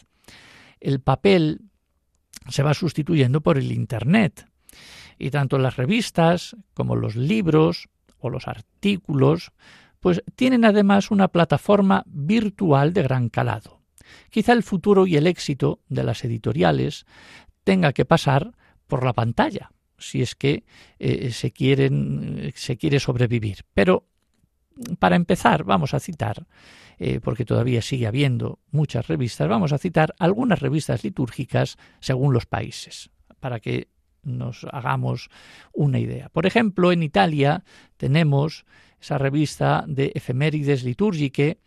[0.79, 1.61] el papel
[2.49, 4.45] se va sustituyendo por el Internet.
[5.17, 9.51] Y tanto las revistas como los libros o los artículos,
[9.99, 13.81] pues tienen además una plataforma virtual de gran calado.
[14.29, 17.05] Quizá el futuro y el éxito de las editoriales
[17.63, 18.51] tenga que pasar
[18.87, 20.63] por la pantalla, si es que
[20.99, 23.65] eh, se, quieren, se quiere sobrevivir.
[23.73, 24.07] Pero
[24.99, 26.45] para empezar, vamos a citar
[26.97, 32.45] eh, porque todavía sigue habiendo muchas revistas, vamos a citar algunas revistas litúrgicas según los
[32.45, 33.09] países,
[33.39, 33.89] para que
[34.25, 35.29] nos hagamos
[35.73, 36.29] una idea.
[36.29, 37.63] Por ejemplo, en Italia
[37.97, 38.65] tenemos
[38.99, 41.59] esa revista de efemérides litúrgique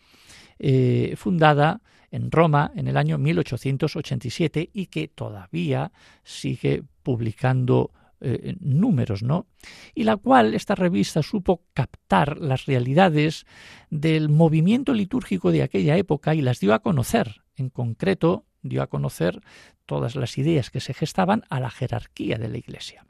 [0.59, 1.81] eh, fundada
[2.11, 5.93] en Roma en el año 1887 y que todavía
[6.25, 9.47] sigue publicando eh, números, ¿no?
[9.95, 13.47] Y la cual esta revista supo captar las realidades
[13.91, 17.43] del movimiento litúrgico de aquella época y las dio a conocer.
[17.55, 19.41] En concreto, dio a conocer
[19.87, 23.07] todas las ideas que se gestaban a la jerarquía de la Iglesia.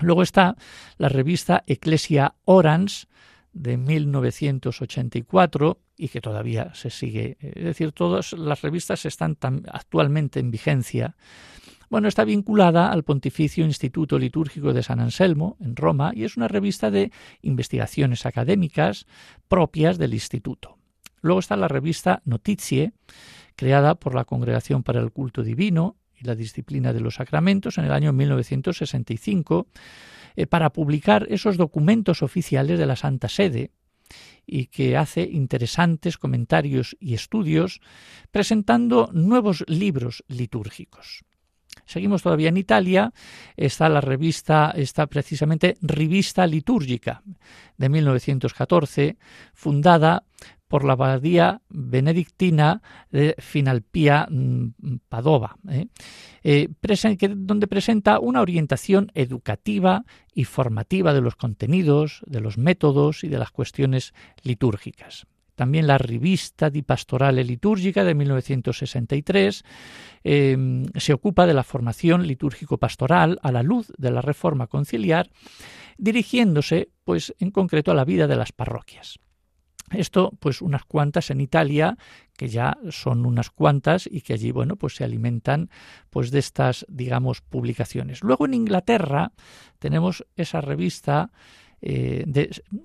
[0.00, 0.56] Luego está
[0.96, 3.08] la revista Ecclesia Orans
[3.52, 7.36] de 1984 y que todavía se sigue.
[7.40, 9.36] Es decir, todas las revistas están
[9.70, 11.14] actualmente en vigencia
[11.94, 16.48] bueno, está vinculada al Pontificio Instituto Litúrgico de San Anselmo, en Roma, y es una
[16.48, 19.06] revista de investigaciones académicas
[19.46, 20.76] propias del instituto.
[21.20, 22.94] Luego está la revista Notizie,
[23.56, 27.84] creada por la Congregación para el Culto Divino y la Disciplina de los Sacramentos en
[27.84, 29.66] el año 1965,
[30.36, 33.70] eh, para publicar esos documentos oficiales de la Santa Sede,
[34.46, 37.80] y que hace interesantes comentarios y estudios
[38.30, 41.24] presentando nuevos libros litúrgicos.
[41.86, 43.12] Seguimos todavía en Italia,
[43.56, 47.22] está la revista, está precisamente Revista Litúrgica
[47.76, 49.16] de 1914,
[49.52, 50.24] fundada
[50.74, 55.86] por la abadía benedictina de Finalpía mm, Padova, ¿eh?
[56.42, 56.68] Eh,
[57.36, 60.04] donde presenta una orientación educativa
[60.34, 65.28] y formativa de los contenidos, de los métodos y de las cuestiones litúrgicas.
[65.54, 69.62] También la revista di Pastorale Litúrgica de 1963
[70.24, 75.30] em, se ocupa de la formación litúrgico-pastoral a la luz de la reforma conciliar,
[75.98, 79.20] dirigiéndose, pues, en concreto a la vida de las parroquias.
[79.90, 81.96] Esto, pues unas cuantas en Italia,
[82.36, 85.70] que ya son unas cuantas y que allí, bueno, pues se alimentan
[86.10, 88.22] pues de estas, digamos, publicaciones.
[88.22, 89.32] Luego en Inglaterra
[89.78, 91.30] tenemos esa revista
[91.86, 92.24] eh,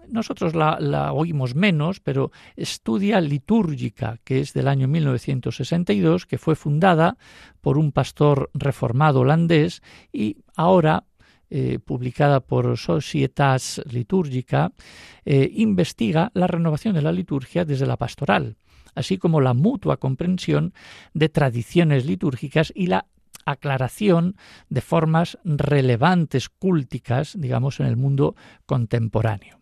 [0.09, 7.17] nosotros la, oímos menos, pero Estudia Litúrgica, que es del año 1962, que fue fundada
[7.61, 9.81] por un pastor reformado holandés
[10.11, 11.05] y ahora
[11.49, 14.71] eh, publicada por Societas Litúrgica,
[15.25, 18.57] eh, investiga la renovación de la liturgia desde la pastoral,
[18.95, 20.73] así como la mutua comprensión
[21.13, 23.05] de tradiciones litúrgicas y la
[23.45, 24.35] aclaración
[24.69, 28.35] de formas relevantes cúlticas, digamos, en el mundo
[28.65, 29.58] contemporáneo.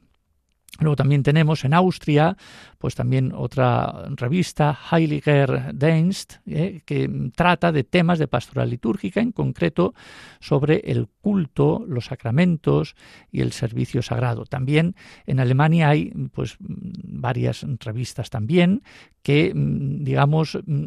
[0.80, 2.38] Luego también tenemos en Austria,
[2.78, 9.32] pues también otra revista, Heiliger Dienst, eh, que trata de temas de pastoral litúrgica, en
[9.32, 9.94] concreto
[10.40, 12.96] sobre el culto, los sacramentos
[13.32, 14.46] y el servicio sagrado.
[14.46, 18.84] También en Alemania hay pues varias revistas también
[19.24, 20.86] que, mm, digamos, mm,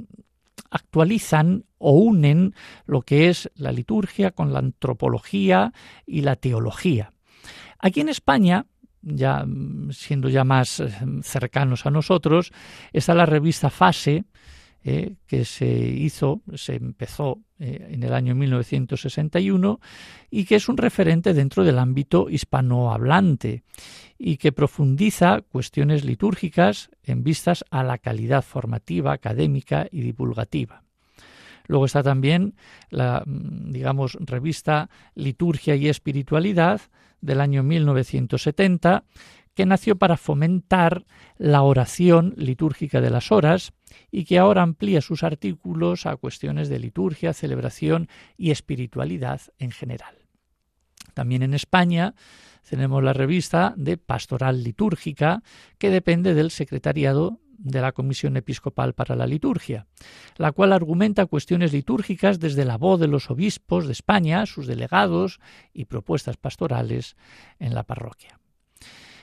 [0.71, 2.55] actualizan o unen
[2.87, 5.73] lo que es la liturgia con la antropología
[6.07, 7.13] y la teología.
[7.79, 8.67] Aquí en España
[9.03, 9.45] ya
[9.91, 10.91] siendo ya más eh,
[11.23, 12.53] cercanos a nosotros,
[12.93, 14.25] está la revista Fase,
[14.83, 19.79] eh, que se hizo, se empezó eh, en el año 1961
[20.31, 23.63] y que es un referente dentro del ámbito hispanohablante
[24.17, 30.83] y que profundiza cuestiones litúrgicas en vistas a la calidad formativa, académica y divulgativa.
[31.67, 32.55] Luego está también
[32.89, 36.81] la, mm, digamos, revista Liturgia y Espiritualidad,
[37.21, 39.05] del año 1970,
[39.55, 41.05] que nació para fomentar
[41.37, 43.73] la oración litúrgica de las horas
[44.11, 50.15] y que ahora amplía sus artículos a cuestiones de liturgia, celebración y espiritualidad en general.
[51.15, 52.15] También en España
[52.69, 55.43] tenemos la revista de Pastoral Litúrgica,
[55.79, 59.87] que depende del Secretariado de la Comisión Episcopal para la Liturgia,
[60.37, 65.41] la cual argumenta cuestiones litúrgicas desde la voz de los obispos de España, sus delegados
[65.73, 67.17] y propuestas pastorales
[67.59, 68.41] en la parroquia.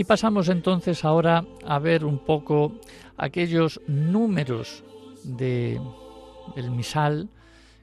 [0.05, 2.73] Pasamos entonces ahora a ver un poco
[3.17, 4.83] aquellos números
[5.23, 5.81] de
[6.55, 7.27] el misal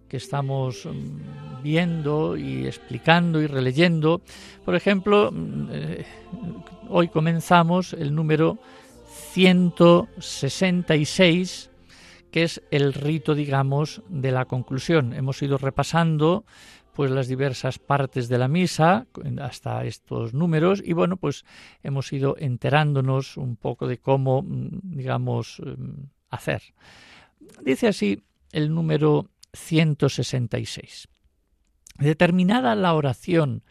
[0.08, 4.20] que estamos mm, viendo y explicando y releyendo.
[4.64, 6.04] Por ejemplo, mm, eh,
[6.88, 8.58] hoy comenzamos el número
[9.32, 11.70] 166,
[12.30, 15.14] que es el rito, digamos, de la conclusión.
[15.14, 16.44] Hemos ido repasando
[16.94, 19.06] pues las diversas partes de la misa
[19.40, 21.44] hasta estos números y bueno pues
[21.82, 26.62] hemos ido enterándonos un poco de cómo mm, digamos mm, hacer.
[27.62, 28.22] Dice así
[28.52, 31.08] el número 166
[31.98, 33.62] determinada la oración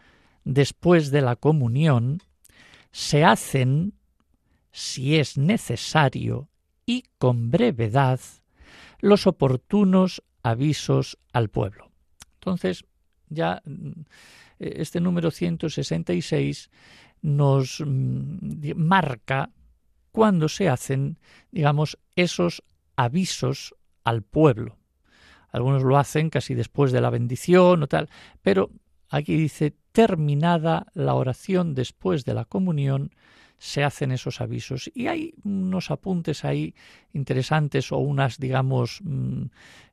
[0.44, 2.20] después de la comunión
[2.92, 3.94] se hacen
[4.72, 6.50] si es necesario
[6.86, 8.20] y con brevedad
[9.00, 11.92] los oportunos avisos al pueblo.
[12.36, 12.86] Entonces
[13.32, 14.02] ya mm,
[14.60, 16.70] este número 166
[17.22, 19.50] nos mm, marca
[20.12, 21.18] cuando se hacen,
[21.52, 22.64] digamos, esos
[22.96, 23.74] avisos
[24.04, 24.78] al pueblo.
[25.52, 28.10] Algunos lo hacen casi después de la bendición o tal,
[28.42, 28.70] pero
[29.10, 33.12] aquí dice terminada la oración después de la comunión,
[33.58, 34.90] se hacen esos avisos.
[34.94, 36.74] Y hay unos apuntes ahí
[37.14, 39.44] interesantes o unas, digamos, mm,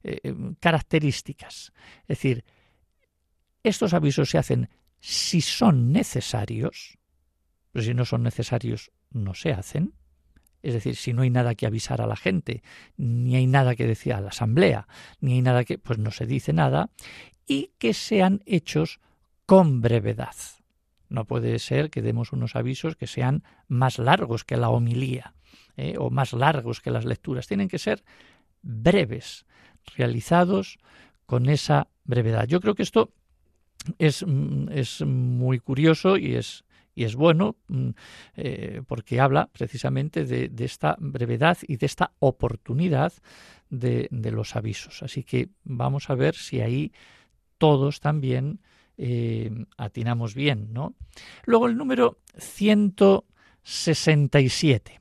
[0.05, 1.75] eh, eh, características.
[2.03, 2.45] Es decir,
[3.63, 4.69] estos avisos se hacen
[5.01, 6.99] si son necesarios,
[7.73, 9.95] pero si no son necesarios no se hacen.
[10.63, 12.63] Es decir, si no hay nada que avisar a la gente,
[12.97, 14.89] ni hay nada que decir a la asamblea,
[15.21, 16.91] ni hay nada que, pues no se dice nada,
[17.47, 19.01] y que sean hechos
[19.47, 20.35] con brevedad.
[21.09, 25.35] No puede ser que demos unos avisos que sean más largos que la homilía
[25.77, 25.95] ¿eh?
[25.99, 27.47] o más largos que las lecturas.
[27.47, 28.05] Tienen que ser
[28.61, 29.47] breves,
[29.97, 30.79] realizados
[31.25, 32.47] con esa brevedad.
[32.47, 33.13] Yo creo que esto
[33.99, 36.65] es, mm, es muy curioso y es,
[36.95, 37.91] y es bueno mm,
[38.37, 43.13] eh, porque habla precisamente de, esta brevedad y de esta oportunidad
[43.71, 45.03] de, los avisos.
[45.03, 46.93] Así que vamos a ver si ahí
[47.59, 48.61] todos también
[48.97, 50.73] eh, atinamos bien.
[50.73, 50.95] ¿no?
[51.45, 55.01] Luego el número 167.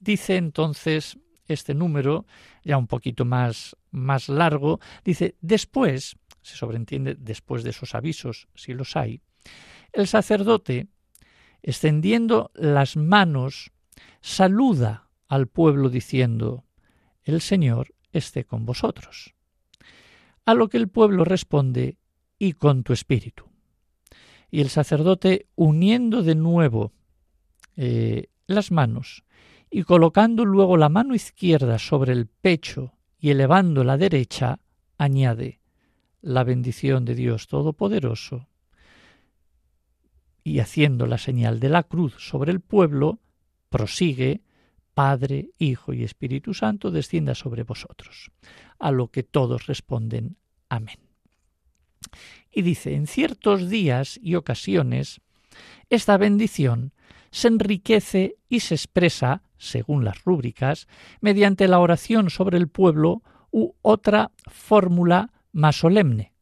[0.00, 2.26] Dice entonces este número,
[2.64, 6.16] ya un poquito más, más largo, dice, después
[6.48, 9.20] se sobreentiende después de esos avisos, si los hay,
[9.92, 10.88] el sacerdote,
[11.62, 13.70] extendiendo las manos,
[14.20, 16.64] saluda al pueblo diciendo,
[17.24, 19.34] el Señor esté con vosotros.
[20.44, 21.98] A lo que el pueblo responde,
[22.38, 23.44] y con tu espíritu.
[24.50, 26.92] Y el sacerdote, uniendo de nuevo
[27.76, 29.24] eh, las manos
[29.70, 34.60] y colocando luego la mano izquierda sobre el pecho y elevando la derecha,
[34.96, 35.57] añade,
[36.20, 38.48] la bendición de Dios Todopoderoso
[40.42, 43.20] y haciendo la señal de la cruz sobre el pueblo,
[43.68, 44.42] prosigue,
[44.94, 48.30] Padre, Hijo y Espíritu Santo, descienda sobre vosotros.
[48.78, 50.36] A lo que todos responden,
[50.68, 50.98] Amén.
[52.50, 55.20] Y dice, en ciertos días y ocasiones,
[55.90, 56.92] esta bendición
[57.30, 60.88] se enriquece y se expresa, según las rúbricas,
[61.20, 66.32] mediante la oración sobre el pueblo u otra fórmula más solemne,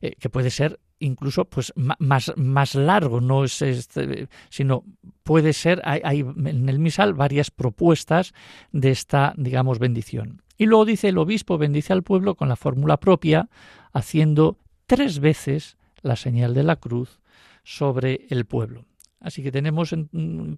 [0.00, 4.84] eh, que puede ser incluso pues más, más largo, no es este, sino
[5.22, 8.32] puede ser, hay, en el misal varias propuestas
[8.72, 10.42] de esta, digamos, bendición.
[10.56, 13.48] Y luego dice el obispo bendice al pueblo con la fórmula propia,
[13.92, 17.20] haciendo tres veces la señal de la cruz
[17.62, 18.86] sobre el pueblo.
[19.20, 19.94] Así que tenemos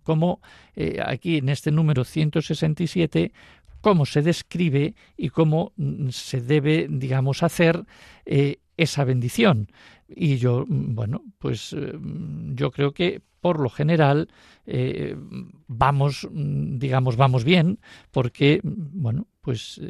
[0.02, 0.40] como
[0.74, 3.32] eh, aquí en este número 167
[3.80, 7.84] cómo se describe y cómo mm, se debe, digamos, hacer
[8.24, 9.70] eh, esa bendición.
[10.08, 11.92] Y yo, mm, bueno, pues eh,
[12.54, 14.28] yo creo que por lo general
[14.66, 15.16] eh,
[15.66, 17.78] vamos, mm, digamos, vamos bien,
[18.10, 19.80] porque, bueno, pues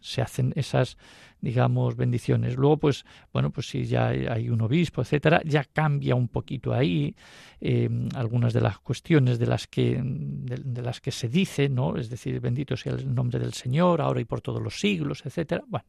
[0.00, 0.96] se hacen esas
[1.40, 2.56] digamos bendiciones.
[2.56, 7.14] Luego pues bueno pues si ya hay un obispo etcétera ya cambia un poquito ahí
[7.60, 12.10] em, algunas de las cuestiones de las que de, las que se dice no es
[12.10, 15.86] decir bendito sea el nombre del Señor ahora y por todos los siglos etcétera bueno.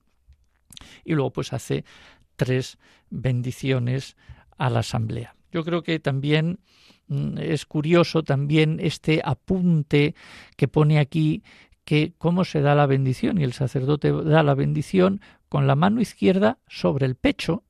[1.04, 1.84] Y luego pues hace
[2.36, 2.78] tres
[3.10, 4.16] bendiciones
[4.58, 5.36] a la asamblea.
[5.52, 6.60] Yo creo que también
[7.08, 10.16] mm, es curioso también este apunte
[10.56, 11.43] que pone aquí
[11.84, 15.22] que cómo se da la bendición y el sacerdote da la bendición
[15.52, 17.66] con la mano izquierda sobre el pecho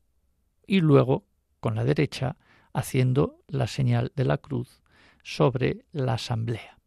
[0.68, 1.26] y luego
[1.60, 2.38] con la derecha
[2.74, 4.84] haciendo la señal de la cruz
[5.24, 6.78] sobre la asamblea.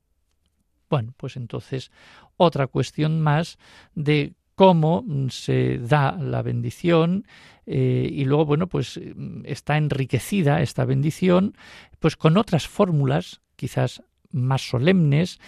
[0.88, 1.90] Bueno, pues entonces
[2.36, 3.58] otra cuestión más
[3.96, 7.26] de cómo se da la bendición
[7.66, 11.56] eh, y luego, bueno, pues mm, está enriquecida esta bendición
[11.98, 15.40] pues con otras fórmulas, quizás más solemnes,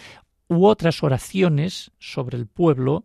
[0.48, 3.04] u otras oraciones sobre el pueblo,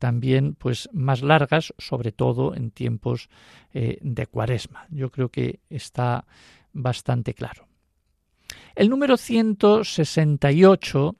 [0.00, 3.28] también pues más largas, sobre todo en tiempos
[3.72, 4.86] eh, de cuaresma.
[4.88, 6.24] Yo creo que está
[6.72, 7.68] bastante claro.
[8.74, 11.16] El número 168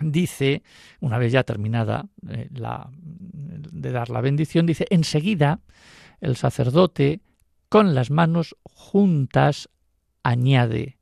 [0.00, 0.62] dice,
[1.00, 5.60] una vez ya terminada eh, la, de dar la bendición, dice, enseguida
[6.20, 7.22] el sacerdote
[7.70, 9.70] con las manos juntas
[10.22, 10.98] añade,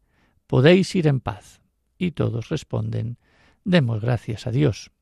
[0.47, 1.63] podéis ir en paz.
[1.99, 3.19] Y todos responden,
[3.65, 4.93] demos gracias a Dios.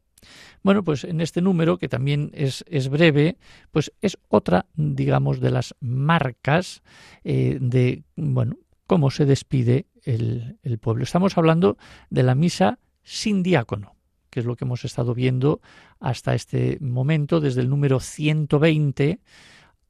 [0.63, 3.39] Bueno, pues en este número, que también es, es breve,
[3.71, 6.83] pues es otra, digamos, de las marcas
[7.25, 8.57] eh, de, bueno,
[8.87, 11.05] cómo se despide el, el pueblo.
[11.05, 11.77] Estamos hablando
[12.11, 13.97] de la misa sin diácono,
[14.31, 15.61] que es lo que hemos estado viendo
[15.99, 19.21] hasta este momento, desde el número 120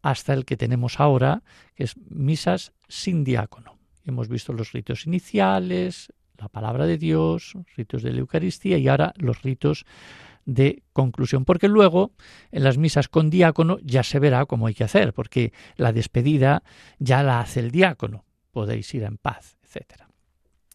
[0.03, 1.43] hasta el que tenemos ahora,
[1.75, 3.79] que es misas sin diácono.
[4.05, 9.13] Hemos visto los ritos iniciales, la palabra de Dios, ritos de la Eucaristía y ahora
[9.19, 9.85] los ritos
[10.47, 12.13] de conclusión, porque luego
[12.51, 16.63] en las misas con diácono ya se verá cómo hay que hacer, porque la despedida
[16.99, 20.09] ya la hace el diácono, podéis ir en paz, etcétera.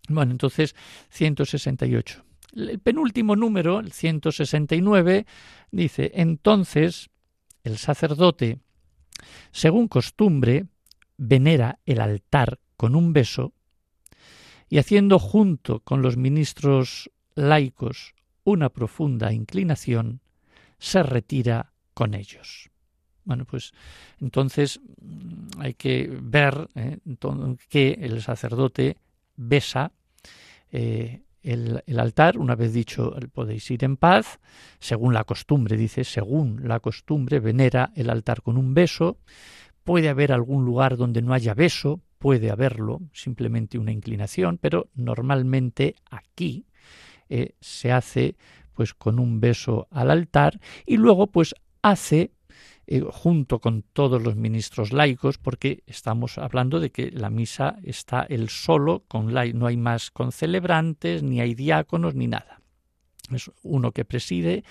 [0.07, 0.76] Bueno, entonces
[1.09, 2.24] 168.
[2.55, 5.26] El penúltimo número, el 169,
[5.72, 7.09] dice, entonces
[7.63, 8.59] el sacerdote,
[9.51, 10.68] según costumbre,
[11.18, 13.53] venera el altar con un beso
[14.70, 18.13] y haciendo junto con los ministros laicos
[18.43, 20.22] una profunda inclinación,
[20.78, 22.70] se retira con ellos.
[23.24, 23.74] Bueno, pues
[24.20, 26.99] entonces mm, hay que ver eh,
[27.70, 28.97] que el sacerdote
[29.36, 29.91] besa
[30.72, 34.39] eh, el, el, altar, una vez dicho podéis ir en paz,
[34.80, 39.20] según la costumbre, dice, según la costumbre, venera el altar con un beso,
[39.84, 45.93] puede haber algún lugar donde no haya beso, puede haberlo, simplemente una inclinación, pero normalmente
[46.09, 46.65] aquí
[47.30, 48.36] eh, se hace
[48.73, 51.53] pues con un beso al altar y luego pues
[51.84, 52.32] hace
[52.88, 58.26] eh, junto con todos los ministros laicos, porque estamos hablando de que la misa está
[58.28, 62.59] él solo, con la, no hay más con celebrantes, ni hay diáconos, ni nada.
[63.32, 64.63] Es uno que preside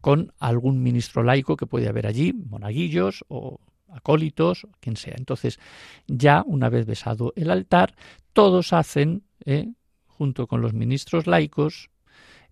[0.00, 5.14] con algún ministro laico que puede haber allí, monaguillos o acólitos, quien sea.
[5.16, 5.58] Entonces,
[6.06, 7.94] ya una vez besado el altar,
[8.32, 9.72] todos hacen, eh,
[10.06, 11.90] junto con los ministros laicos,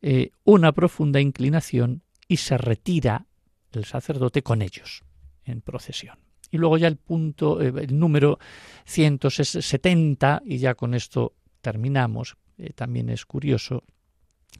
[0.03, 3.27] eh, una profunda inclinación y se retira
[3.73, 5.03] el sacerdote con ellos
[5.45, 6.19] en procesión.
[6.51, 8.39] Y luego ya el punto, eh, el número
[8.85, 12.37] 170, y ya con esto terminamos,
[12.77, 13.83] también es curioso,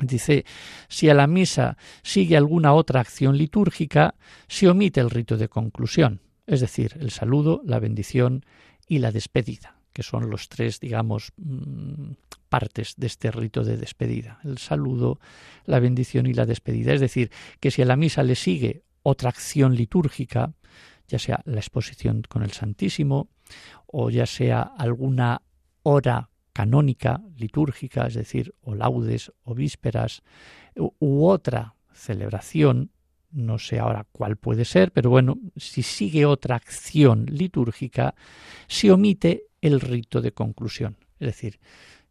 [0.01, 0.45] Dice,
[0.89, 4.17] si a la misa sigue alguna otra acción litúrgica,
[4.49, 8.45] se omite el rito de conclusión es decir, el saludo, la bendición
[8.87, 12.13] y la despedida, que son los tres, digamos, mm,
[12.49, 15.19] partes de este rito de despedida, el saludo,
[15.65, 16.93] la bendición y la despedida.
[16.93, 17.31] Es decir,
[17.61, 20.53] que si a la misa le sigue otra acción litúrgica,
[21.09, 23.29] ya sea la exposición con el Santísimo,
[23.87, 25.43] o ya sea alguna
[25.83, 30.23] hora canónica, litúrgica, es decir, o laudes o vísperas,
[30.77, 32.91] u otra celebración,
[33.35, 38.15] no sé ahora cuál puede ser, pero bueno, si sigue otra acción litúrgica,
[38.69, 40.97] se omite el rito de conclusión.
[41.19, 41.61] Es decir,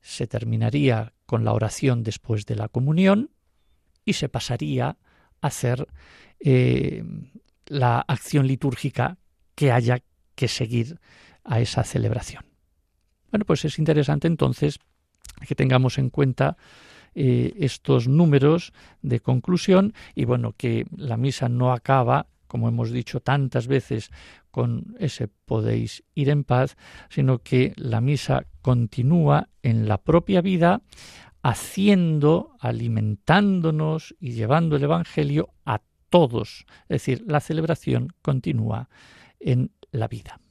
[0.02, 3.32] se terminaría con la oración después de la comunión
[4.06, 4.98] y se pasaría a
[5.48, 5.88] hacer
[6.40, 7.04] eh,
[7.68, 9.18] la acción litúrgica
[9.56, 10.04] que haya
[10.36, 11.00] que seguir
[11.44, 12.44] a esa celebración.
[13.32, 14.80] Bueno, pues es interesante entonces
[15.48, 16.58] que tengamos en cuenta
[17.16, 23.20] eh, estos números de conclusión y bueno, que la misa no acaba, como hemos dicho
[23.20, 24.12] tantas veces,
[24.52, 26.78] con ese podéis ir en paz,
[27.10, 30.82] sino que la misa continúa en la propia vida
[31.42, 36.66] haciendo, alimentándonos y llevando el Evangelio a todos.
[36.84, 38.90] Es decir, la celebración continúa
[39.40, 40.43] en la vida.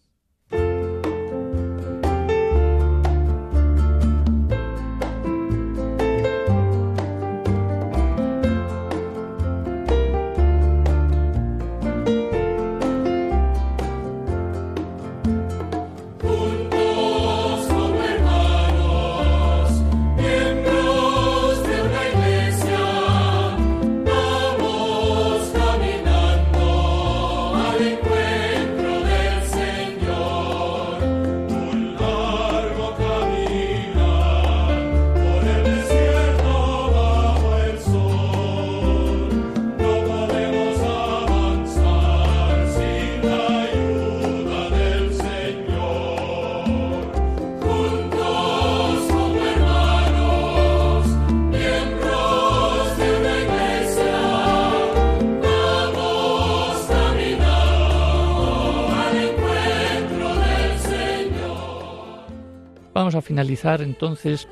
[63.14, 64.48] A finalizar entonces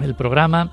[0.00, 0.72] el programa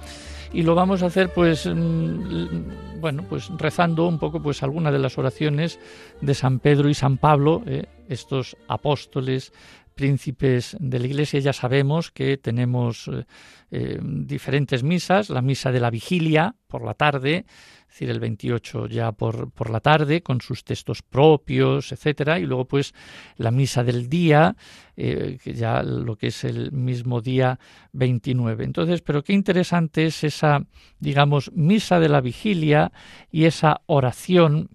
[0.53, 4.99] y lo vamos a hacer pues mm, bueno pues rezando un poco pues algunas de
[4.99, 5.79] las oraciones
[6.21, 9.51] de San Pedro y San Pablo eh, estos apóstoles
[9.97, 13.25] príncipes de la Iglesia ya sabemos que tenemos eh,
[13.71, 17.45] eh, diferentes misas, la misa de la vigilia por la tarde,
[17.81, 22.45] es decir, el 28 ya por, por la tarde, con sus textos propios, etcétera, y
[22.45, 22.93] luego pues
[23.37, 24.55] la misa del día,
[24.95, 27.59] eh, que ya lo que es el mismo día
[27.93, 28.63] 29.
[28.63, 30.65] Entonces, pero qué interesante es esa,
[30.99, 32.91] digamos, misa de la vigilia
[33.31, 34.69] y esa oración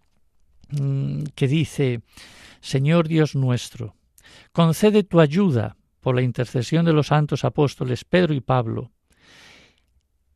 [0.70, 2.00] mm, que dice,
[2.60, 3.94] Señor Dios nuestro,
[4.52, 8.90] concede tu ayuda por la intercesión de los santos apóstoles Pedro y Pablo,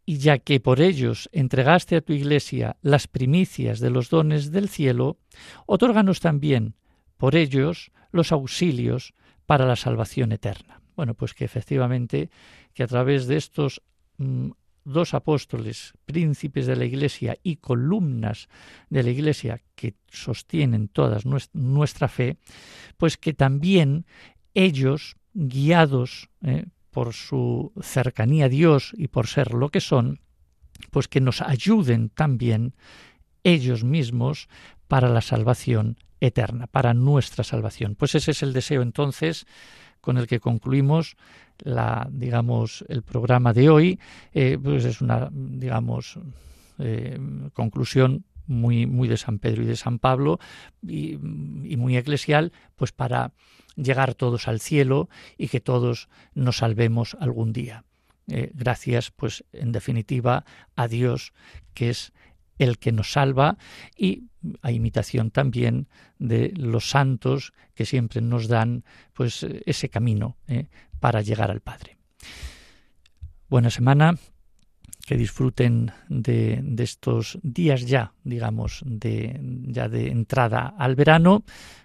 [0.04, 4.68] y ya que por ellos entregaste a tu Iglesia las primicias de los dones del
[4.68, 5.18] cielo,
[5.66, 6.76] otórganos también
[7.16, 9.14] por ellos los auxilios
[9.46, 10.80] para la salvación eterna.
[10.94, 12.30] Bueno, pues que efectivamente
[12.72, 13.82] que a través de estos
[14.18, 14.50] mm,
[14.86, 18.48] dos apóstoles, príncipes de la Iglesia y columnas
[18.88, 21.18] de la Iglesia que sostienen toda
[21.52, 22.38] nuestra fe,
[22.96, 24.06] pues que también
[24.54, 30.20] ellos, guiados eh, por su cercanía a Dios y por ser lo que son,
[30.90, 32.74] pues que nos ayuden también
[33.42, 34.48] ellos mismos
[34.88, 37.94] para la salvación eterna, para nuestra salvación.
[37.94, 39.46] Pues ese es el deseo entonces
[40.00, 41.16] con el que concluimos
[41.58, 44.00] la digamos el programa de hoy
[44.32, 46.18] eh, pues es una digamos
[46.78, 47.18] eh,
[47.52, 50.38] conclusión muy muy de San Pedro y de San Pablo
[50.86, 53.32] y, muy eclesial pues para
[53.74, 57.84] llegar todos al cielo y que todos nos salvemos algún día
[58.28, 60.44] eh, gracias pues en definitiva
[60.76, 61.32] a Dios
[61.74, 62.12] que es
[62.58, 63.58] el que nos salva
[63.96, 64.24] y
[64.62, 65.88] a imitación también
[66.18, 70.68] de los santos que siempre nos dan pues ese camino ¿eh?
[71.00, 71.96] para llegar al Padre.
[73.48, 74.16] Buena semana,
[75.06, 79.38] que disfruten de, de, estos días ya, digamos, de,
[79.68, 81.44] ya de entrada al verano.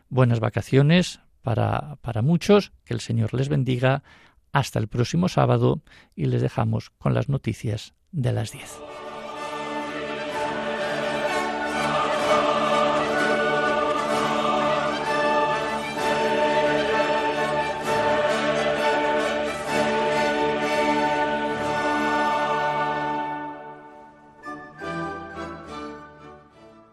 [0.10, 4.04] Buenas vacaciones para, para muchos, que el Señor les bendiga.
[4.52, 5.82] Hasta el próximo sábado
[6.16, 9.11] y les dejamos con las noticias de las 10.